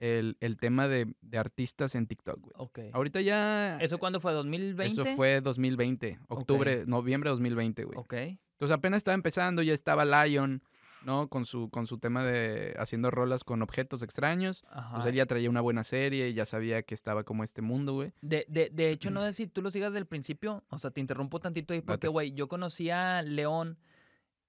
[0.00, 2.52] el, el tema de, de artistas en TikTok, güey.
[2.56, 2.78] Ok.
[2.92, 3.78] Ahorita ya...
[3.80, 4.32] ¿Eso cuándo fue?
[4.32, 4.84] ¿2020?
[4.84, 7.98] Eso fue 2020, octubre, noviembre de 2020, güey.
[7.98, 8.14] Ok.
[8.14, 10.62] Entonces apenas estaba empezando, ya estaba Lion,
[11.04, 11.28] ¿no?
[11.28, 14.64] Con su, con su tema de haciendo rolas con objetos extraños.
[14.70, 14.94] Ajá.
[14.96, 17.94] Pues él ya traía una buena serie y ya sabía que estaba como este mundo,
[17.94, 18.12] güey.
[18.20, 20.64] De, de, de hecho, no sé si tú lo sigas del principio.
[20.70, 23.78] O sea, te interrumpo tantito ahí porque, güey, yo conocí a León.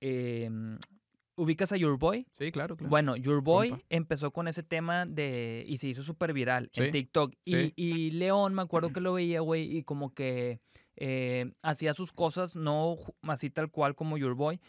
[0.02, 0.50] eh,
[1.40, 2.28] ¿Ubicas a Your Boy?
[2.38, 2.90] Sí, claro, claro.
[2.90, 3.86] Bueno, Your Boy Compa.
[3.90, 5.64] empezó con ese tema de.
[5.68, 7.34] y se hizo súper viral en TikTok.
[7.46, 7.74] Y, sí.
[7.76, 10.60] y León, me acuerdo que lo veía, güey, y como que
[10.98, 14.60] eh, hacía sus cosas, no así tal cual como Your Boy,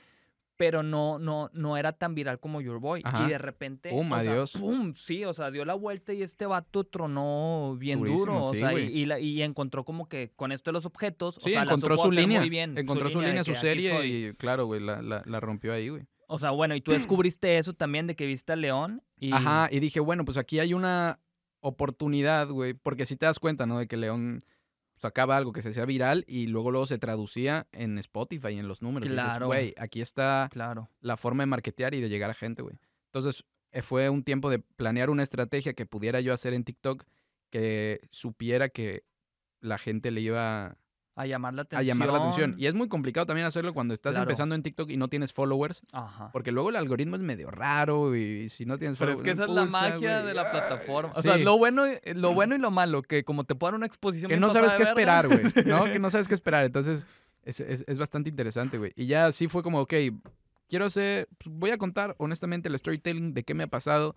[0.56, 3.00] pero no, no, no era tan viral como Your Boy.
[3.02, 3.24] Ajá.
[3.26, 3.88] Y de repente.
[3.90, 4.52] Pum, sea, adiós.
[4.52, 8.42] pum, sí, o sea, dio la vuelta y este vato tronó bien Durísimo, duro.
[8.46, 11.38] O sí, sea, y, la- y encontró como que con esto de los objetos.
[11.38, 12.40] o sea, la encontró supo su línea.
[12.40, 14.26] Muy bien, encontró su línea, su serie soy.
[14.26, 16.04] y claro, güey, la, la, la rompió ahí, güey.
[16.32, 16.92] O sea, bueno, y tú
[17.24, 19.02] descubriste eso también de que viste a León.
[19.16, 19.32] Y...
[19.32, 21.18] Ajá, y dije, bueno, pues aquí hay una
[21.60, 23.78] oportunidad, güey, porque si te das cuenta, ¿no?
[23.78, 24.44] De que León
[24.94, 28.80] sacaba algo que se hacía viral y luego luego se traducía en Spotify, en los
[28.82, 29.08] números.
[29.10, 29.46] Y Claro.
[29.46, 30.88] güey, aquí está Claro.
[31.00, 32.76] la forma de marketear y de llegar a gente, güey.
[33.12, 37.04] Entonces, eh, fue un tiempo de planear una estrategia que pudiera yo hacer en TikTok
[37.50, 39.04] que supiera que
[39.60, 40.76] la gente le iba
[41.20, 41.86] A llamar la a atención.
[41.86, 42.54] llamar la atención.
[42.58, 44.24] Y es muy complicado también hacerlo cuando estás Claro.
[44.30, 46.30] empezando en TikTok y no tienes followers, Ajá.
[46.32, 49.24] porque luego el algoritmo es medio raro y si no tienes Pero es followers.
[49.24, 51.12] que no esa es la magia de la plataforma.
[51.14, 53.86] O sea, lo bueno, y- lo bueno y lo malo, que como te puedan una
[53.86, 55.84] exposición que no sabes qué esperar, güey, ¿no?
[55.92, 56.64] Que no sabes qué esperar.
[56.64, 57.06] Entonces,
[57.44, 58.92] es, es- es bastante interesante, güey.
[58.96, 59.94] Y ya así fue como, ok,
[60.68, 64.14] quiero hacer, pues, voy a contar honestamente el storytelling de qué me ha pasado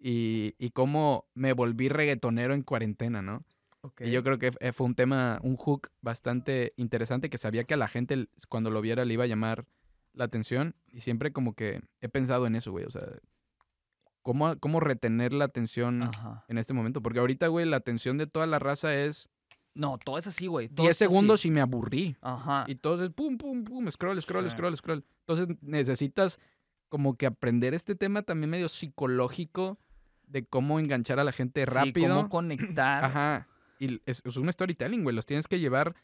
[0.00, 3.42] y, y cómo me volví reggaetonero en cuarentena, ¿no?
[4.00, 7.74] Y yo creo que f- fue un tema, un hook bastante interesante que sabía que
[7.74, 9.66] a la gente cuando lo viera le iba a llamar
[10.12, 13.02] la atención y siempre como que he pensado en eso, güey, o sea,
[14.22, 16.44] cómo, cómo retener la atención Ajá.
[16.48, 19.28] en este momento, porque ahorita, güey, la atención de toda la raza es
[19.74, 20.68] No, todo es así, güey.
[20.68, 21.04] todo 10 es así.
[21.10, 22.16] segundos y me aburrí.
[22.20, 22.64] Ajá.
[22.68, 24.50] Y entonces, pum, pum, pum, scroll, scroll, Sí.
[24.52, 25.04] scroll, scroll.
[25.26, 26.38] Entonces necesitas
[26.88, 29.78] como que aprender este tema también medio psicológico
[30.28, 32.14] de cómo enganchar a la gente Sí, rápido.
[32.16, 33.04] cómo conectar.
[33.04, 33.48] Ajá.
[33.78, 35.14] Y es, es un storytelling, güey.
[35.16, 35.94] Los tienes que llevar,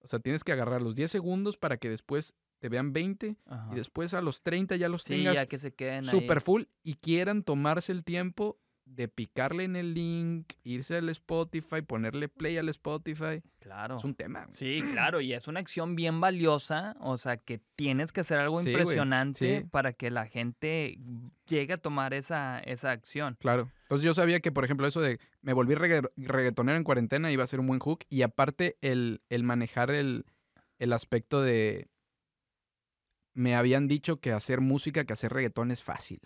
[0.00, 3.68] o sea, tienes que agarrar los 10 segundos para que después te vean 20 Ajá.
[3.72, 6.10] y después a los 30 ya los Sí, tengas ya que se queden ahí.
[6.10, 8.58] super full y quieran tomarse el tiempo
[8.92, 13.40] de picarle en el link, irse al Spotify, ponerle play al Spotify.
[13.60, 13.96] Claro.
[13.98, 14.44] Es un tema.
[14.44, 14.54] güey.
[14.56, 18.62] Sí, claro, y es una acción bien valiosa, o sea, que tienes que hacer algo
[18.62, 19.66] Sí, impresionante sí.
[19.70, 20.98] para que la gente
[21.46, 23.36] llegue a tomar esa, esa acción.
[23.40, 23.70] Claro.
[23.82, 27.44] Entonces yo sabía que, por ejemplo, eso de me volví regga- reggaetonero en cuarentena iba
[27.44, 28.00] a ser un buen hook.
[28.10, 30.24] Y aparte, el, el manejar el,
[30.78, 31.88] el aspecto de.
[33.32, 36.20] Me habían dicho que hacer música, que hacer reggaetón es fácil.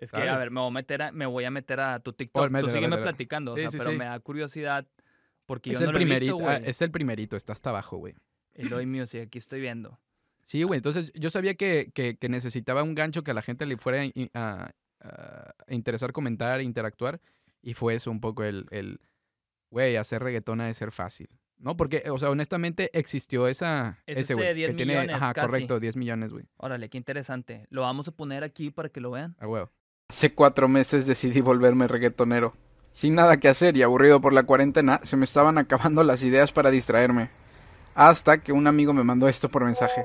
[0.00, 2.12] Es que, a ver, me voy a meter a, me voy a, meter a tu
[2.12, 2.50] TikTok.
[2.60, 3.96] Tú sígueme platicando, o Sí, sea, sí, pero sí.
[3.96, 4.86] me da curiosidad
[5.46, 7.70] porque Es yo el no lo he visto, primerito, ah, es el primerito, está hasta
[7.70, 8.14] abajo, güey.
[8.54, 9.98] Eloy Music, aquí estoy viendo.
[10.44, 10.78] Sí, güey.
[10.78, 14.02] Entonces yo sabía que, que- que necesitaba un gancho que a la gente le fuera
[14.34, 17.20] a, a- a interesar, comentar, interactuar.
[17.62, 19.00] Y fue eso un poco el, el,
[19.70, 21.28] güey, hacer reggaetón ha de ser fácil.
[21.58, 21.76] ¿No?
[21.76, 24.46] Porque, o sea, honestamente existió esa, Es ese, este güey.
[24.48, 25.46] de 10 que tiene, millones, ajá, casi.
[25.46, 26.46] correcto, 10 millones, güey.
[26.56, 27.66] Órale, qué interesante.
[27.68, 29.36] Lo vamos a poner aquí para que lo vean.
[29.38, 29.70] A huevo.
[30.10, 32.52] Hace cuatro meses decidí volverme reggaetonero.
[32.90, 36.50] Sin nada que hacer y aburrido por la cuarentena, se me estaban acabando las ideas
[36.50, 37.30] para distraerme.
[37.94, 40.04] Hasta que un amigo me mandó esto por mensaje.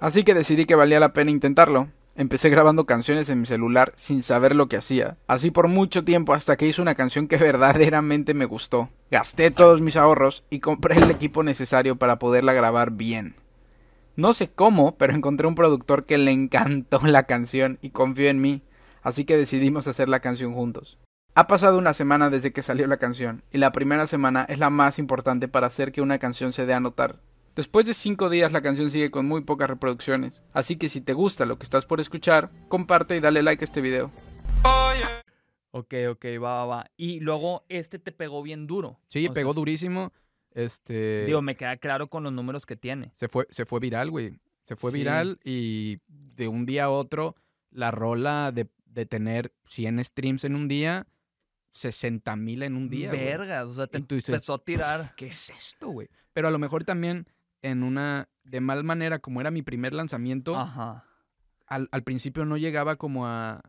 [0.00, 1.86] Así que decidí que valía la pena intentarlo.
[2.16, 5.16] Empecé grabando canciones en mi celular sin saber lo que hacía.
[5.28, 8.88] Así por mucho tiempo hasta que hice una canción que verdaderamente me gustó.
[9.12, 13.36] Gasté todos mis ahorros y compré el equipo necesario para poderla grabar bien.
[14.16, 18.40] No sé cómo, pero encontré un productor que le encantó la canción y confió en
[18.40, 18.62] mí,
[19.02, 20.98] así que decidimos hacer la canción juntos.
[21.34, 24.70] Ha pasado una semana desde que salió la canción, y la primera semana es la
[24.70, 27.20] más importante para hacer que una canción se dé a notar.
[27.54, 31.12] Después de cinco días la canción sigue con muy pocas reproducciones, así que si te
[31.12, 34.10] gusta lo que estás por escuchar, comparte y dale like a este video.
[35.72, 36.90] Ok, ok, va, va, va.
[36.96, 38.98] Y luego este te pegó bien duro.
[39.08, 40.10] Sí, O pegó sea, durísimo.
[40.56, 41.26] Este.
[41.26, 43.10] Digo, me queda claro con los números que tiene.
[43.14, 44.40] se fue, se fue viral, güey.
[44.62, 44.98] Se fue Sí.
[44.98, 47.36] viral y de un día a otro,
[47.70, 51.06] la rola de, de tener 100 streams en un día,
[51.72, 53.10] 60 mil en un día.
[53.10, 53.22] güey.
[53.22, 55.14] Vergas, o sea, te dices, empezó a tirar.
[55.16, 56.08] ¿Qué es esto, güey?
[56.32, 57.26] Pero a lo mejor también
[57.62, 61.04] en una, de mal manera, como era mi primer lanzamiento, Ajá.
[61.66, 63.60] al, al principio no llegaba como a,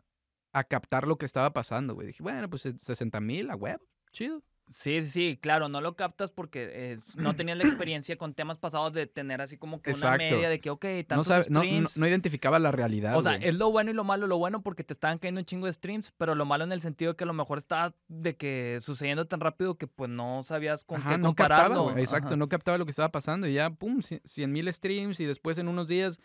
[0.52, 2.06] a captar lo que estaba pasando, güey.
[2.08, 4.42] Dije, bueno, pues 60 mil, a huevo, chido.
[4.70, 8.92] Sí, sí, claro, no lo captas porque eh, no tenías la experiencia con temas pasados
[8.92, 11.96] de tener así como que una media de que, ok, No, tantos no, no- streams.
[11.96, 13.48] no identificaba la realidad, o sea, güey.
[13.48, 14.26] es lo bueno y lo malo.
[14.26, 16.80] Lo bueno porque te estaban cayendo un chingo de streams, pero lo malo en el
[16.80, 20.84] sentido que a lo mejor estaba de que sucediendo tan rápido que pues no sabías
[20.84, 21.92] con Ajá, qué no captaba, compararlo.
[21.92, 22.02] güey.
[22.04, 22.36] Exacto, Ajá.
[22.36, 23.46] no captaba lo que estaba pasando.
[23.46, 26.18] Y ya, pum, 100 mil streams y después en unos días,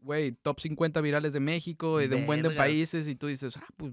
[0.00, 3.08] güey, top 50 virales de México y de un buen de países.
[3.08, 3.92] Y tú dices, ah, pues,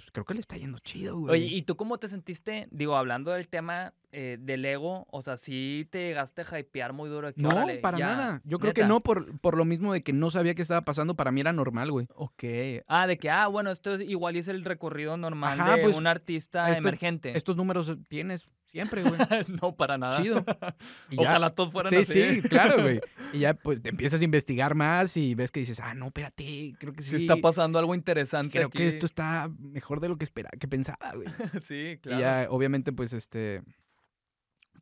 [0.00, 1.42] pues creo que le está yendo chido, güey.
[1.44, 2.68] Oye, ¿y tú cómo te sentiste?
[2.70, 7.08] Digo, hablando del tema eh, del ego, o sea, sí te llegaste a hypear muy
[7.10, 7.32] duro.
[7.32, 8.40] que, No, órale, para ya, nada.
[8.44, 11.14] Yo creo que no, por, por lo mismo de que no sabía qué estaba pasando.
[11.14, 12.06] Para mí era normal, güey.
[12.14, 12.44] Ok.
[12.88, 15.96] Ah, de que, ah, bueno, esto es, igual es el recorrido normal Ajá, de pues,
[15.96, 17.36] un artista esto- emergente.
[17.36, 19.14] Estos números tienes siempre, güey.
[19.62, 20.20] no, para nada.
[20.22, 20.44] Chido.
[21.10, 22.40] Y ya- Ojalá todos fueran Sí, así.
[22.42, 23.00] sí, claro, güey.
[23.32, 26.74] Y ya pues te empiezas a investigar más y ves que dices, ah, no, espérate,
[26.78, 27.10] creo que sí.
[27.10, 28.78] Sí está pasando algo interesante Creo aquí.
[28.78, 31.28] que esto está mejor de lo que esperaba, que pensaba, güey.
[31.62, 32.20] sí, Y claro.
[32.20, 33.62] ya, obviamente, pues, este...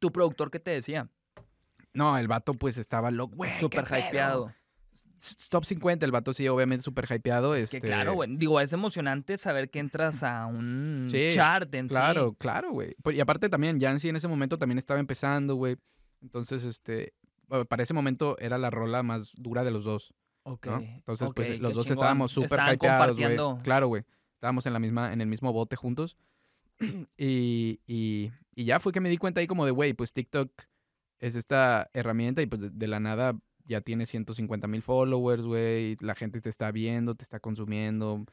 [0.00, 1.08] Tu productor, ¿qué te decía?
[1.92, 3.58] No, el vato, pues, estaba loco, güey.
[3.58, 4.54] Súper hypeado.
[5.50, 7.54] Top 50, el vato sí, obviamente, súper hypeado.
[7.54, 7.80] Es este...
[7.80, 8.36] que claro, güey.
[8.36, 11.94] Digo, es emocionante saber que entras a un Sí, chart en sí.
[11.94, 12.94] Claro, claro, güey.
[13.12, 15.76] Y aparte también, Yancy en ese momento también estaba empezando, güey.
[16.20, 17.14] Entonces, este...
[17.68, 20.12] Para ese momento era la rola más dura de los dos.
[20.42, 20.66] Ok.
[20.66, 20.78] ¿no?
[20.78, 21.98] Entonces, ok, pues los dos chingón.
[21.98, 23.36] estábamos súper hypeados, güey.
[23.62, 24.04] Claro, güey.
[24.34, 26.16] Estábamos en la misma, en el mismo bote juntos.
[27.16, 30.50] y, y, y ya fue que me di cuenta ahí como de, güey, pues TikTok
[31.20, 33.34] es esta herramienta y pues de, de la nada
[33.68, 35.96] ya tiene 150 mil followers, güey.
[36.00, 38.24] La gente te está viendo, te está consumiendo.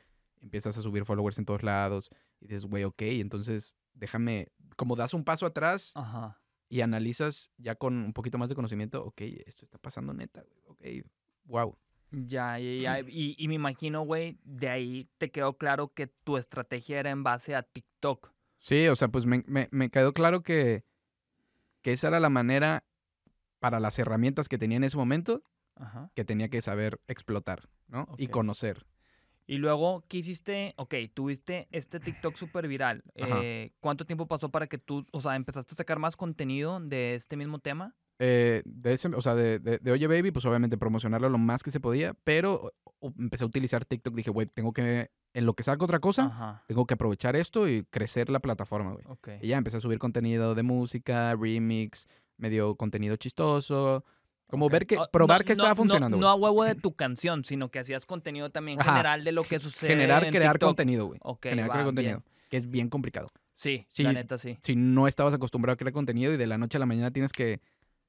[0.42, 2.10] Empiezas a subir followers en todos lados.
[2.40, 6.42] Y dices, güey, ok, entonces déjame, como das un paso atrás Ajá.
[6.70, 11.02] y analizas ya con un poquito más de conocimiento, ok, esto está pasando neta, güey,
[11.02, 11.06] ok,
[11.46, 11.78] wow.
[12.12, 13.00] Ya, ya, ya.
[13.10, 17.24] Y, y me imagino, güey, de ahí te quedó claro que tu estrategia era en
[17.24, 18.32] base a TikTok.
[18.60, 20.84] Sí, o sea, pues me, me- me quedó claro que,
[21.82, 22.84] que esa era la manera
[23.66, 25.42] para las herramientas que tenía en ese momento
[25.76, 26.12] Ajá.
[26.14, 28.08] que tenía que saber explotar, ¿no?
[28.16, 28.86] Y conocer.
[29.48, 30.76] Y luego, ¿qué hiciste?
[30.78, 33.04] Ok, tuviste este TikTok súper viral.
[33.16, 37.16] Eh, ¿Cuánto tiempo pasó para que tú, o sea, empezaste a sacar más contenido de
[37.16, 37.96] este mismo tema?
[38.20, 41.64] Eh, de ese, o sea, de, de, de Oye Baby, pues obviamente promocionarlo lo más
[41.64, 42.72] que se podía, pero
[43.18, 44.14] empecé a utilizar TikTok.
[44.14, 46.64] Dije, güey, tengo que, en lo que saco otra cosa, Ajá.
[46.68, 49.40] tengo que aprovechar esto y crecer la plataforma, güey.
[49.42, 54.04] Y ya empecé a subir contenido de música, remix, medio contenido chistoso.
[54.48, 57.70] Como ver que, probar no- que estaba funcionando, No, a huevo de tu canción, sino
[57.70, 58.92] que hacías contenido también Ajá.
[58.92, 59.90] general de lo que sucede.
[59.90, 60.70] Generar, en crear TikTok.
[60.70, 61.20] contenido, güey.
[61.24, 62.18] Ok, Generar, va, crear contenido.
[62.20, 62.48] bien.
[62.50, 63.30] Que es bien complicado.
[63.56, 64.04] Sí, Sí.
[64.04, 64.58] la neta sí.
[64.62, 67.32] Si no estabas acostumbrado a crear contenido y de la noche a la mañana tienes
[67.34, 67.60] que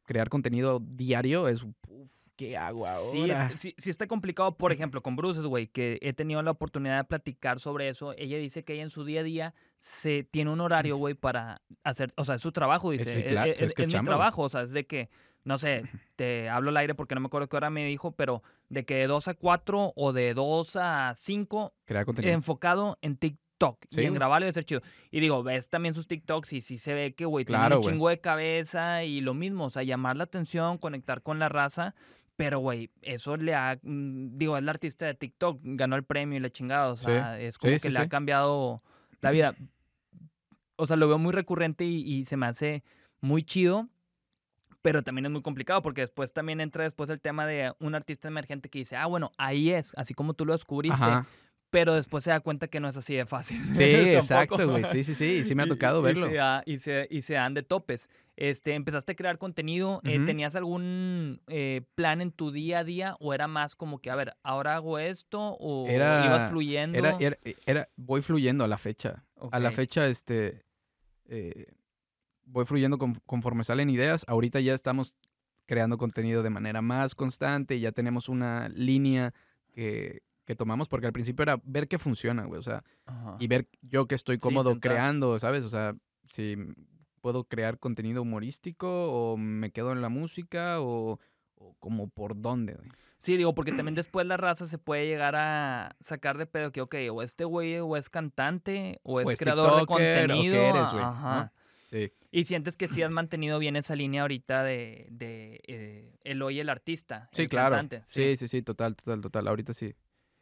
[0.04, 3.10] crear contenido diario, es, uf, ¿qué hago ahora?
[3.48, 6.50] Sí, es- sí, sí está complicado, por ejemplo, con Bruces, güey, que he tenido la
[6.52, 8.14] oportunidad de platicar sobre eso.
[8.16, 11.62] Ella dice que ella en su día a día se tiene un horario, güey, para
[11.82, 13.04] hacer, o sea, es su trabajo, dice.
[13.16, 15.08] mi cla- es, es que es mi trabajo, o sea, es de que,
[15.44, 15.84] no sé,
[16.16, 18.96] te hablo al aire porque no me acuerdo qué hora me dijo, pero de que
[18.96, 22.32] de 2 a 4 o de 2 a 5 Crear contenido.
[22.34, 23.38] enfocado en TikTok
[23.90, 24.82] Sí, y en grabarlo debe ser chido.
[25.10, 28.08] Y digo, ves también sus TikToks y sí se ve que, güey, tiene un chingo
[28.10, 31.94] de cabeza y lo mismo, o sea, llamar la atención, conectar con la raza.
[32.36, 33.78] Pero, güey, eso le ha.
[33.82, 36.90] mm, Digo, es la artista de TikTok, ganó el premio y la chingada.
[36.92, 38.08] O Sí, sea, es como sí, que sí, le ha sí.
[38.08, 38.82] cambiado
[39.22, 39.54] la vida.
[40.76, 42.82] O sea, lo veo muy recurrente y, y se me hace
[43.20, 43.88] muy chido.
[44.82, 48.28] Pero también es muy complicado porque después también entra después el tema de un artista
[48.28, 51.26] emergente que dice, ah, bueno, ahí es, así como tú lo descubriste Ajá.
[51.70, 53.60] pero después se da cuenta que no es así de fácil.
[53.74, 54.84] Sí, exacto, güey.
[54.84, 55.24] Sí, sí, sí.
[55.38, 56.28] Y sí me ha Y- tocado y verlo.
[56.28, 58.08] se da- Y se, y se dan de topes.
[58.36, 60.00] Este, ¿Empezaste a crear contenido?
[60.04, 60.20] eh.
[60.26, 63.16] ¿Tenías algún eh, plan en tu día a día?
[63.18, 65.56] ¿O era más como que, a ver, ahora hago esto?
[65.58, 66.98] ¿O Era- ibas fluyendo?
[66.98, 69.24] Era, era, era- voy fluyendo a la fecha.
[69.50, 70.62] A la fecha, este,
[71.26, 71.72] eh,
[72.44, 74.24] voy fluyendo con- conforme salen ideas.
[74.28, 75.14] Ahorita ya estamos
[75.64, 79.32] creando contenido de manera más constante y ya tenemos una línea
[79.72, 82.60] que, que tomamos, porque al principio era ver qué funciona, güey.
[82.60, 83.36] O sea, Ajá.
[83.40, 85.64] y ver yo que estoy cómodo creando, ¿sabes?
[85.64, 85.96] O sea,
[86.28, 86.56] si
[87.20, 91.18] puedo crear contenido humorístico o me quedo en la música o,
[91.56, 92.88] o como por dónde, güey.
[93.18, 96.80] Sí, digo, porque también después la raza se puede llegar a sacar de pedo que,
[96.82, 100.54] ok, o este güey o es cantante o es, es creador de o contenido.
[100.54, 101.08] eres, güey, ¿no?
[101.10, 101.52] Ajá.
[101.84, 102.12] Sí.
[102.32, 106.68] Y sientes que sí has mantenido bien esa línea ahorita de, de eh, Eloy el
[106.68, 107.76] artista, Sí, el claro.
[107.76, 108.04] cantante.
[108.06, 109.48] Sí, sí, sí, total, total, total.
[109.48, 109.94] Ahorita sí.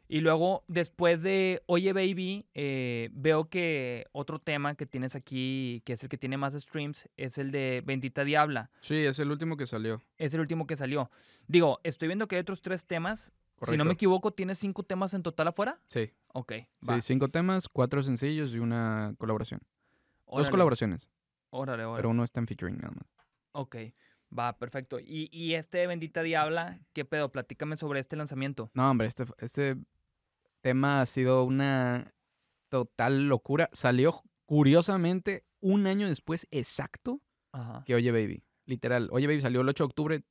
[0.07, 5.93] Y luego, después de Oye Baby, eh, veo que otro tema que tienes aquí, que
[5.93, 8.69] es el que tiene más streams, es el de Bendita Diabla.
[8.81, 10.01] Sí, es el último que salió.
[10.17, 11.09] Es el último que salió.
[11.47, 13.33] Digo, estoy viendo que hay otros tres temas.
[13.63, 13.93] Si no me Correcto.
[13.93, 15.79] equivoco, ¿tienes cinco temas en total afuera?
[15.87, 16.11] Sí.
[16.33, 19.61] Ok, Sí, cinco temas, cuatro sencillos y una colaboración.
[20.27, 21.09] Dos colaboraciones,
[21.49, 21.95] Órale, órale.
[21.97, 23.05] pero uno está en featuring nada más.
[23.53, 23.77] Ok,
[24.37, 24.99] va, perfecto.
[24.99, 27.31] Y, y este Bendita Diabla, ¿qué pedo?
[27.31, 28.69] Platícame sobre este lanzamiento.
[28.73, 29.77] No, hombre, este, este
[30.65, 32.11] tema ha sido una
[32.69, 33.69] total locura.
[33.71, 34.15] Salió
[34.47, 37.83] curiosamente un año después exacto Ajá.
[37.85, 38.43] que Oye Baby.
[38.65, 40.23] Literal, Oye Baby salió el 8 de octubre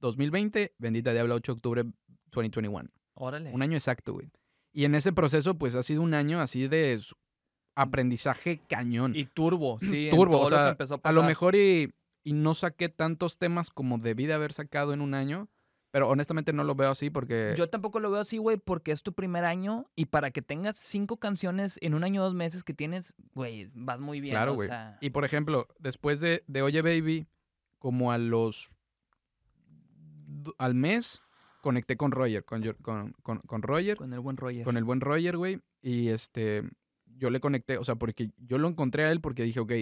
[0.00, 1.84] 2020, Bendita Diabla 8 de octubre
[2.30, 2.90] 2021.
[3.14, 3.50] Órale.
[3.54, 4.30] Un año exacto, güey.
[4.74, 7.00] Y en ese proceso, pues ha sido un año así de
[7.74, 9.16] aprendizaje cañón.
[9.16, 10.08] Y turbo, sí.
[10.10, 11.24] Turbo, o lo que sea, empezó a lo pasar.
[11.24, 15.48] mejor y, y no saqué tantos temas como debí de haber sacado en un año,
[15.90, 17.54] pero honestamente no lo veo así porque...
[17.56, 20.76] Yo tampoco lo veo así, güey, porque es tu primer año y para que tengas
[20.78, 24.34] cinco canciones en un año o dos meses que tienes, güey, vas muy bien.
[24.34, 24.68] Claro, güey.
[24.68, 27.26] sea, Y por ejemplo, después de, de Oye Baby,
[27.78, 28.70] como a los...
[30.58, 31.22] al mes,
[31.60, 34.64] conecté con Roger, con, con, con, con Roger, con el buen Roger.
[34.64, 36.62] con el buen Roger, güey, y este...
[37.16, 39.72] Yo le conecté, o sea, porque yo lo encontré a él porque dije, ok,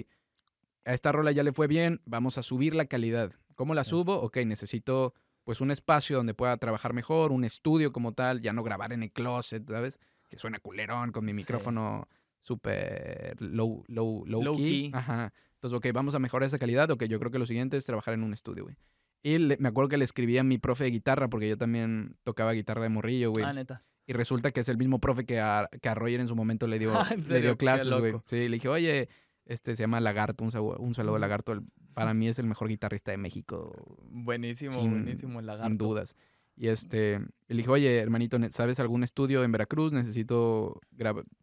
[0.84, 3.32] a esta rola ya le fue bien, vamos a subir la calidad.
[3.54, 3.90] ¿Cómo la Sí.
[3.90, 4.20] subo?
[4.22, 5.14] Ok, necesito
[5.48, 9.02] pues un espacio donde pueda trabajar mejor, un estudio como tal, ya no grabar en
[9.02, 9.98] el closet, ¿sabes?
[10.28, 12.06] Que suena culerón con mi micrófono
[12.38, 14.64] súper low, low, low, Low key.
[14.64, 14.90] key.
[14.92, 15.32] Ajá.
[15.54, 16.90] Entonces, ok, vamos a mejorar esa calidad.
[16.90, 18.76] Ok, yo creo que lo siguiente es trabajar en un estudio, güey.
[19.22, 22.16] Y le- me acuerdo que le escribí a mi profe de guitarra, porque yo también
[22.24, 23.44] tocaba guitarra de morrillo, güey.
[23.44, 23.84] Ah, neta.
[24.06, 26.66] Y resulta que es el mismo profe que a, que a Roger en su momento
[26.66, 28.14] le dio, Ah, ¿en le dio clases, güey.
[28.26, 29.08] Sí, le dije, oye,
[29.46, 31.18] este se llama Lagarto, un saludo, un saludo a.
[31.18, 31.52] Lagarto.
[31.52, 31.62] el-
[31.98, 35.68] para mí es el mejor guitarrista de México, Buenísimo, Sin- buenísimo el lagarto.
[35.68, 36.14] sin dudas.
[36.56, 39.92] Y este, le dije, oye, hermanito, ¿sabes algún estudio en Veracruz?
[39.92, 40.80] Necesito,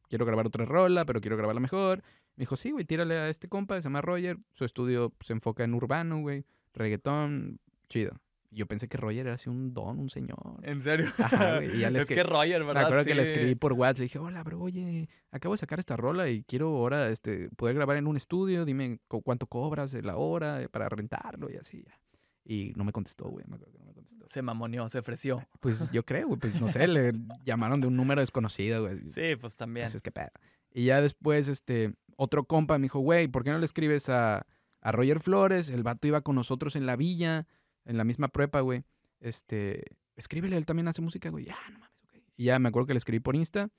[0.10, 2.04] quiero grabar otra rola, pero quiero grabarla mejor.
[2.36, 4.38] Me dijo, sí, güey, tírale a este compa, se llama Roger.
[4.54, 6.44] Su estudio se enfoca en urbano, güey,
[6.74, 8.20] reggaetón, chido.
[8.56, 10.40] Yo pensé que Roger era así un don, un señor.
[10.64, 11.12] ¿En serio?
[11.18, 12.86] Ajá, güey, y ya es que Roger, Me ¿verdad?
[12.86, 13.32] acuerdo que le Sí.
[13.34, 16.70] escribí por WhatsApp, le dije, hola, bro, oye, acabo de sacar esta rola y quiero
[16.70, 20.70] ahora este, poder grabar en un estudio, dime cu- cuánto cobras de la hora eh,
[20.70, 21.84] para rentarlo y así.
[21.86, 21.94] ya".
[22.48, 24.26] Y no me contestó, güey, me acuerdo que no me contestó.
[24.30, 25.46] Se mamoneó, se ofreció.
[25.60, 27.12] Pues yo creo, güey, pues no sé, le
[27.44, 29.00] llamaron de un número desconocido, güey.
[29.14, 29.86] Sí, pues también.
[29.86, 30.30] Pues, es que pedo.
[30.72, 34.46] Y ya después, este, otro compa me dijo, güey, ¿por qué no le escribes a,
[34.82, 35.70] a Roger Flores?
[35.70, 37.48] El vato iba con nosotros en la villa,
[37.86, 38.84] en la misma prepa, güey.
[39.20, 39.84] Este,
[40.16, 41.46] escríbele, él también hace música, güey.
[41.46, 42.16] Ya, no mames, ok.
[42.38, 43.70] Y ya me acuerdo que le escribí por Insta,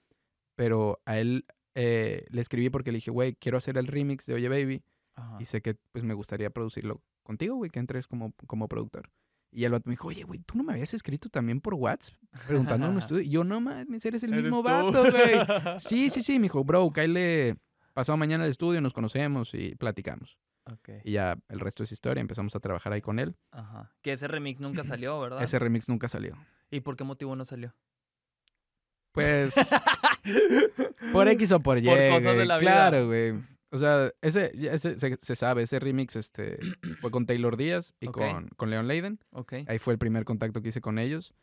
[0.54, 1.44] pero a él
[1.74, 4.82] eh, le escribí porque le dije, güey, quiero hacer el remix de Oye Baby
[5.14, 5.36] Ajá.
[5.40, 9.10] y sé que pues me gustaría producirlo contigo, güey, que entres como, como productor.
[9.52, 12.16] Y el vato me dijo, oye, güey, ¿tú no me habías escrito también por WhatsApp?
[12.46, 13.22] Preguntando en un estudio.
[13.22, 14.68] Y yo, no mames, eres el Eres mismo tú.
[14.68, 15.34] vato, güey.
[15.80, 17.56] Sí, sí, sí, me dijo, bro, cállale
[17.94, 20.36] pasado mañana al estudio, nos conocemos y platicamos.
[21.04, 23.36] Y ya el resto es historia, empezamos a trabajar ahí con él.
[23.50, 23.92] Ajá.
[24.02, 25.42] Que ese remix nunca salió, ¿verdad?
[25.42, 26.36] Ese remix nunca salió.
[26.70, 27.74] ¿Y por qué motivo no salió?
[29.12, 29.54] Pues,
[31.12, 32.70] por X o por Y, Por cosas de la vida.
[32.72, 33.34] Claro, güey.
[33.70, 36.58] O sea, ese, ese se, se sabe, ese remix este,
[37.00, 39.18] fue con Taylor Díaz y con, con Leon Leiden.
[39.68, 41.34] Ahí fue el primer contacto que hice con ellos.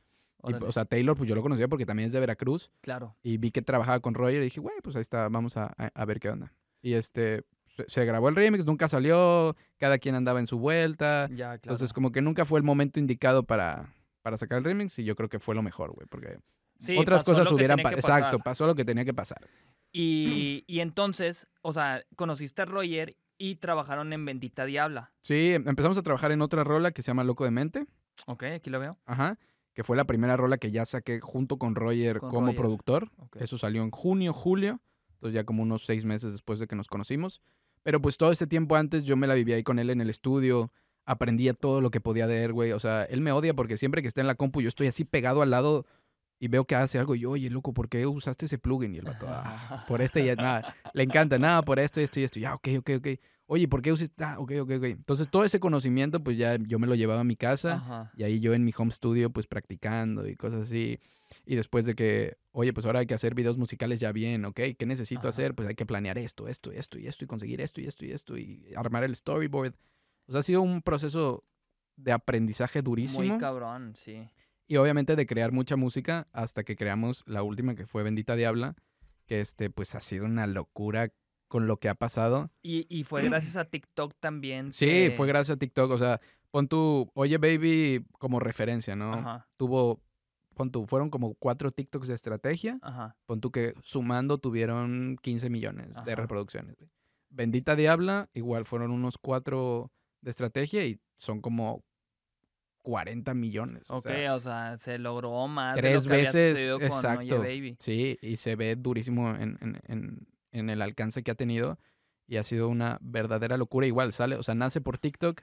[0.45, 2.69] Y, o sea, Taylor, pues yo lo conocía porque también es de Veracruz.
[2.82, 3.15] claro.
[3.24, 5.91] Y vi que trabajaba con Roger y dije, güey, pues ahí está, vamos a, a-
[5.95, 6.53] a ver qué onda.
[6.82, 7.45] Y este,
[7.76, 11.28] se, se grabó el remix, nunca salió, cada quien andaba en su vuelta.
[11.30, 11.59] Ya, claro.
[11.76, 15.15] Entonces, como que nunca fue el momento indicado para, para sacar el remix y yo
[15.15, 16.39] creo que fue lo mejor, güey, porque
[16.80, 17.97] Sí, otras cosas hubieran pasado.
[17.99, 19.47] Exacto, pasó lo que tenía que pasar.
[19.91, 25.11] Y, y entonces, o sea, conociste a Roger y trabajaron en Bendita Diabla.
[25.21, 27.86] Sí, em- empezamos a trabajar en otra rola que se llama Loco de Mente,
[28.28, 28.97] Ok, aquí lo veo.
[29.05, 29.38] ajá,
[29.74, 32.57] que fue la primera rola que ya saqué junto con Roger Con como Roger.
[32.59, 33.11] productor.
[33.39, 34.80] Eso salió en junio, julio,
[35.13, 37.41] entonces ya como unos seis meses después de que nos conocimos.
[37.84, 40.10] Pero pues todo ese tiempo antes yo me la vivía ahí con él en el
[40.10, 40.72] estudio,
[41.06, 42.72] aprendía todo lo que podía de él, güey.
[42.72, 45.04] O sea, él me odia porque siempre que está en la compu yo estoy así
[45.04, 45.86] pegado al lado
[46.40, 48.96] y veo que hace algo y yo, oye, loco, ¿por qué usaste ese plugin?
[48.96, 52.20] Y el vato, "Ah, por este y nada, le encanta, nada, por esto y esto
[52.20, 52.40] y esto.
[52.40, 53.08] Ya, ok, ok, ok.
[53.46, 54.24] Oye, ¿por qué usaste?
[54.24, 54.84] Ah, ok, ok, ok.
[54.86, 57.76] Entonces todo ese conocimiento pues ya yo me lo llevaba a mi casa.
[57.76, 58.12] Ajá.
[58.16, 61.00] Y ahí yo en mi home studio, pues practicando y cosas así.
[61.46, 64.60] Y después de que, oye, pues ahora hay que hacer videos musicales ya bien, ¿ok?
[64.78, 65.30] ¿Qué necesito Ajá.
[65.30, 65.56] hacer?
[65.56, 68.12] Pues hay que planear esto, esto, esto y esto y conseguir esto y esto y
[68.12, 69.74] esto y armar el storyboard.
[70.28, 71.44] O sea, ha sido un proceso
[71.98, 73.26] de aprendizaje durísimo.
[73.26, 74.30] Muy cabrón, sí.
[74.68, 78.76] y obviamente de crear mucha música hasta que creamos la última que fue Bendita Diabla,
[79.28, 81.12] que este, pues ha sido una locura
[81.50, 82.50] con lo que ha pasado.
[82.64, 84.72] Y, y fue gracias a TikTok también.
[84.74, 85.91] Sí, que- fue gracias a TikTok.
[85.91, 86.20] O sea,
[86.52, 89.14] pon tu, oye baby como referencia, ¿no?
[89.14, 90.02] Ajá, tuvo,
[90.54, 92.80] pon tú, fueron como cuatro TikToks de estrategia.
[92.82, 93.16] ajá.
[93.26, 96.76] Pon tú que sumando tuvieron 15 millones de reproducciones.
[96.78, 96.89] güey.
[97.30, 99.91] Bendita Diabla, igual fueron unos cuatro
[100.22, 101.84] de estrategia y son como
[102.84, 103.89] 40 millones.
[103.89, 106.86] o Ok, sea, o sea, se logró más tres de lo que veces, con Oye
[106.88, 107.38] exacto.
[107.39, 107.76] Baby.
[107.80, 111.80] Sí, y se ve durísimo en, en- en- en el alcance que ha tenido
[112.28, 113.88] y ha sido una verdadera locura.
[113.88, 115.41] Igual sale, o sea, nace por TikTok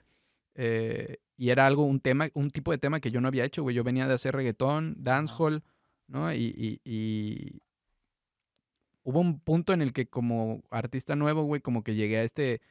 [0.55, 3.63] eh, y era algo, un tema, un tipo de tema que yo no había hecho,
[3.63, 3.75] güey.
[3.75, 5.63] Yo venía de hacer reggaetón, dancehall,
[6.07, 6.31] ¿no?
[6.33, 7.61] Y, y- y
[9.03, 12.61] hubo un punto en el que como artista nuevo, güey, como que llegué a este,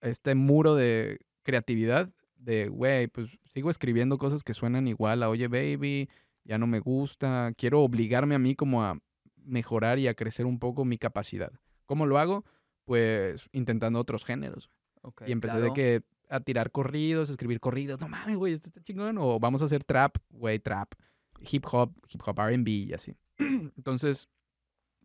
[0.00, 5.28] a este muro de creatividad de, güey, pues sigo escribiendo cosas que suenan igual a
[5.30, 6.08] Oye Baby,
[6.44, 8.98] ya no me gusta, quiero obligarme a mí como a
[9.36, 11.52] mejorar y a crecer un poco mi capacidad.
[11.86, 12.44] ¿Cómo lo hago?
[12.84, 14.68] Pues intentando otros géneros.
[15.02, 18.68] Ok, y empecé de que a tirar corridos, a escribir corridos, no mames, güey, esto
[18.68, 19.18] está chingón.
[19.18, 20.94] O vamos a hacer trap, güey, trap,
[21.40, 23.14] hip hop, hip hop RB y así.
[23.38, 24.28] Entonces,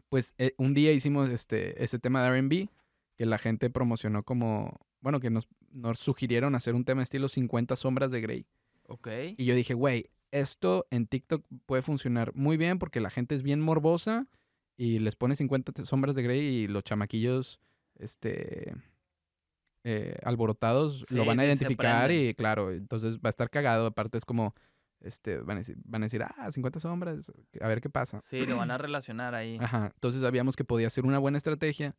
[0.09, 2.69] pues eh, un día hicimos este, tema de RB
[3.15, 7.75] que la gente promocionó como, bueno, que nos, nos sugirieron hacer un tema estilo 50
[7.75, 8.45] sombras de Grey.
[8.87, 9.07] Ok.
[9.37, 13.43] Y yo dije, güey, esto en TikTok puede funcionar muy bien porque la gente es
[13.43, 14.27] bien morbosa
[14.77, 17.59] y les pone 50 sombras de Grey y los chamaquillos,
[17.95, 18.73] este,
[19.91, 23.87] eh, alborotados lo van a sí, identificar y claro, entonces va a estar cagado.
[23.87, 24.53] Aparte es como,
[24.99, 28.21] este, van a decir, van a decir ah, 50 sombras, a ver qué pasa.
[28.23, 29.57] Sí, lo van a relacionar ahí.
[29.59, 31.95] Ajá, entonces sabíamos que podía ser una buena estrategia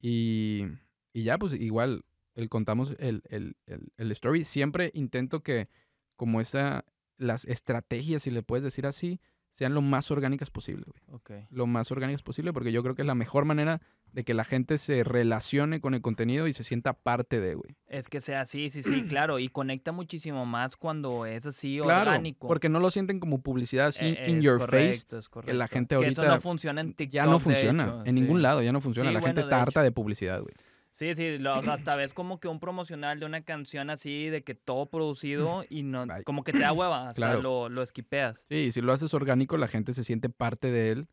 [0.00, 0.64] y,
[1.12, 2.04] y ya, pues igual,
[2.36, 4.44] el, contamos el, el, el, el story.
[4.44, 5.68] Siempre intento que
[6.14, 6.84] como esa,
[7.16, 9.20] las estrategias, si le puedes decir así,
[9.54, 11.00] sean lo más orgánicas posible, güey.
[11.16, 11.46] Ok.
[11.50, 13.80] Lo más orgánicas posible, porque yo creo que es la mejor manera
[14.12, 17.76] de que la gente se relacione con el contenido y se sienta parte de, güey.
[17.86, 19.38] Es que sea así, sí, sí, claro.
[19.38, 22.48] Y conecta muchísimo más cuando es así Claro, orgánico.
[22.48, 25.04] porque no lo sienten como publicidad así Eh, in es your face.
[25.30, 27.14] correcto, es la gente Que eso ahorita no funciona en TikTok.
[27.14, 29.10] Ya no funciona, hecho, en ningún lado ya no funciona.
[29.10, 30.54] Sí, la bueno, gente está harta de publicidad, güey.
[30.94, 34.28] Sí, sí, lo- o sea, hasta ves como que un promocional de una canción así,
[34.30, 36.22] de que todo producido y no, Ay.
[36.24, 37.42] como que te da hueva, hasta Claro.
[37.42, 38.40] lo, lo esquipeas.
[38.48, 41.08] Sí, si lo haces orgánico, la gente se siente parte de él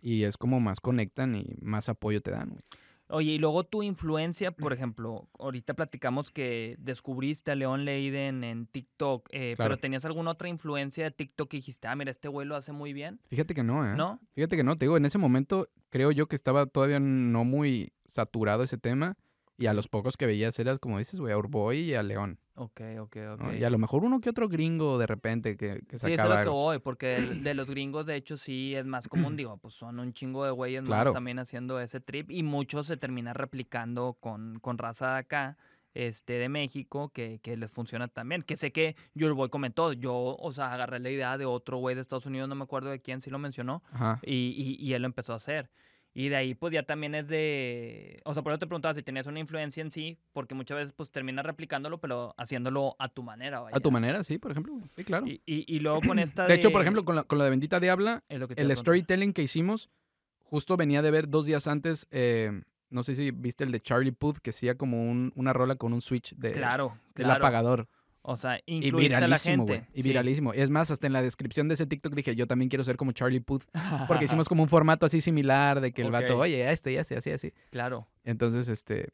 [0.00, 2.60] y es como más conectan y más apoyo te dan.
[3.08, 8.66] Oye, y luego tu influencia, por ejemplo, ahorita platicamos que descubriste a León Leiden en
[8.66, 9.70] TikTok, eh, Claro.
[9.70, 12.70] pero ¿tenías alguna otra influencia de TikTok que dijiste, ah, mira, este güey lo hace
[12.72, 13.20] muy bien?
[13.28, 13.94] Fíjate que no, ¿eh?
[13.96, 14.20] ¿No?
[14.34, 17.92] Fíjate que no, te digo, en ese momento creo yo que estaba todavía no muy
[18.06, 19.16] saturado ese tema
[19.56, 22.38] y a los pocos que veías eras, como dices, güey, a Urboy y a León.
[22.56, 23.40] Ok, ok, ok.
[23.42, 23.54] ¿no?
[23.54, 26.28] Y a lo mejor uno que otro gringo de repente que, que Sí, eso es
[26.28, 29.56] lo que voy, porque de, de los gringos, de hecho, sí es más común, digo,
[29.58, 31.10] pues son un chingo de güeyes Claro.
[31.10, 35.56] más también haciendo ese trip y muchos se terminan replicando con, con raza de acá,
[35.94, 38.42] este, de México, que, que les funciona también.
[38.42, 42.00] Que sé que Boy comentó, yo, o sea, agarré la idea de otro güey de
[42.00, 44.18] Estados Unidos, no me acuerdo de quién, sí lo mencionó, Ajá.
[44.24, 45.70] y, y, y él lo empezó a hacer.
[46.16, 48.20] Y de ahí, pues ya también es de.
[48.24, 50.92] O sea, por eso te preguntaba si tenías una influencia en sí, porque muchas veces,
[50.92, 53.76] pues terminas replicándolo, pero haciéndolo a tu manera, vaya.
[53.76, 54.78] A tu manera, sí, por ejemplo.
[54.94, 55.26] Sí, claro.
[55.26, 56.46] Y, y, y luego con esta.
[56.46, 59.90] De hecho, por ejemplo, con la, con la de Bendita Diabla, el storytelling que hicimos,
[60.44, 64.12] justo venía de ver dos días antes, eh, no sé si viste el de Charlie
[64.12, 67.44] Puth, que hacía como un- una rola con un switch de, Claro, del claro.
[67.44, 67.88] apagador.
[68.26, 69.72] O sea, Y incluiste a la viralísimo, gente.
[69.86, 69.90] güey.
[69.92, 70.08] Y sí.
[70.08, 70.52] viralísimo.
[70.54, 73.12] Es más, hasta en la descripción de ese TikTok dije, yo también quiero ser como
[73.12, 73.64] Charlie Puth.
[74.08, 76.40] Porque hicimos como un formato así similar de que el vato, Ok.
[76.42, 77.52] oye, esto y así, así, así.
[77.70, 78.08] Claro.
[78.24, 79.10] Entonces, este...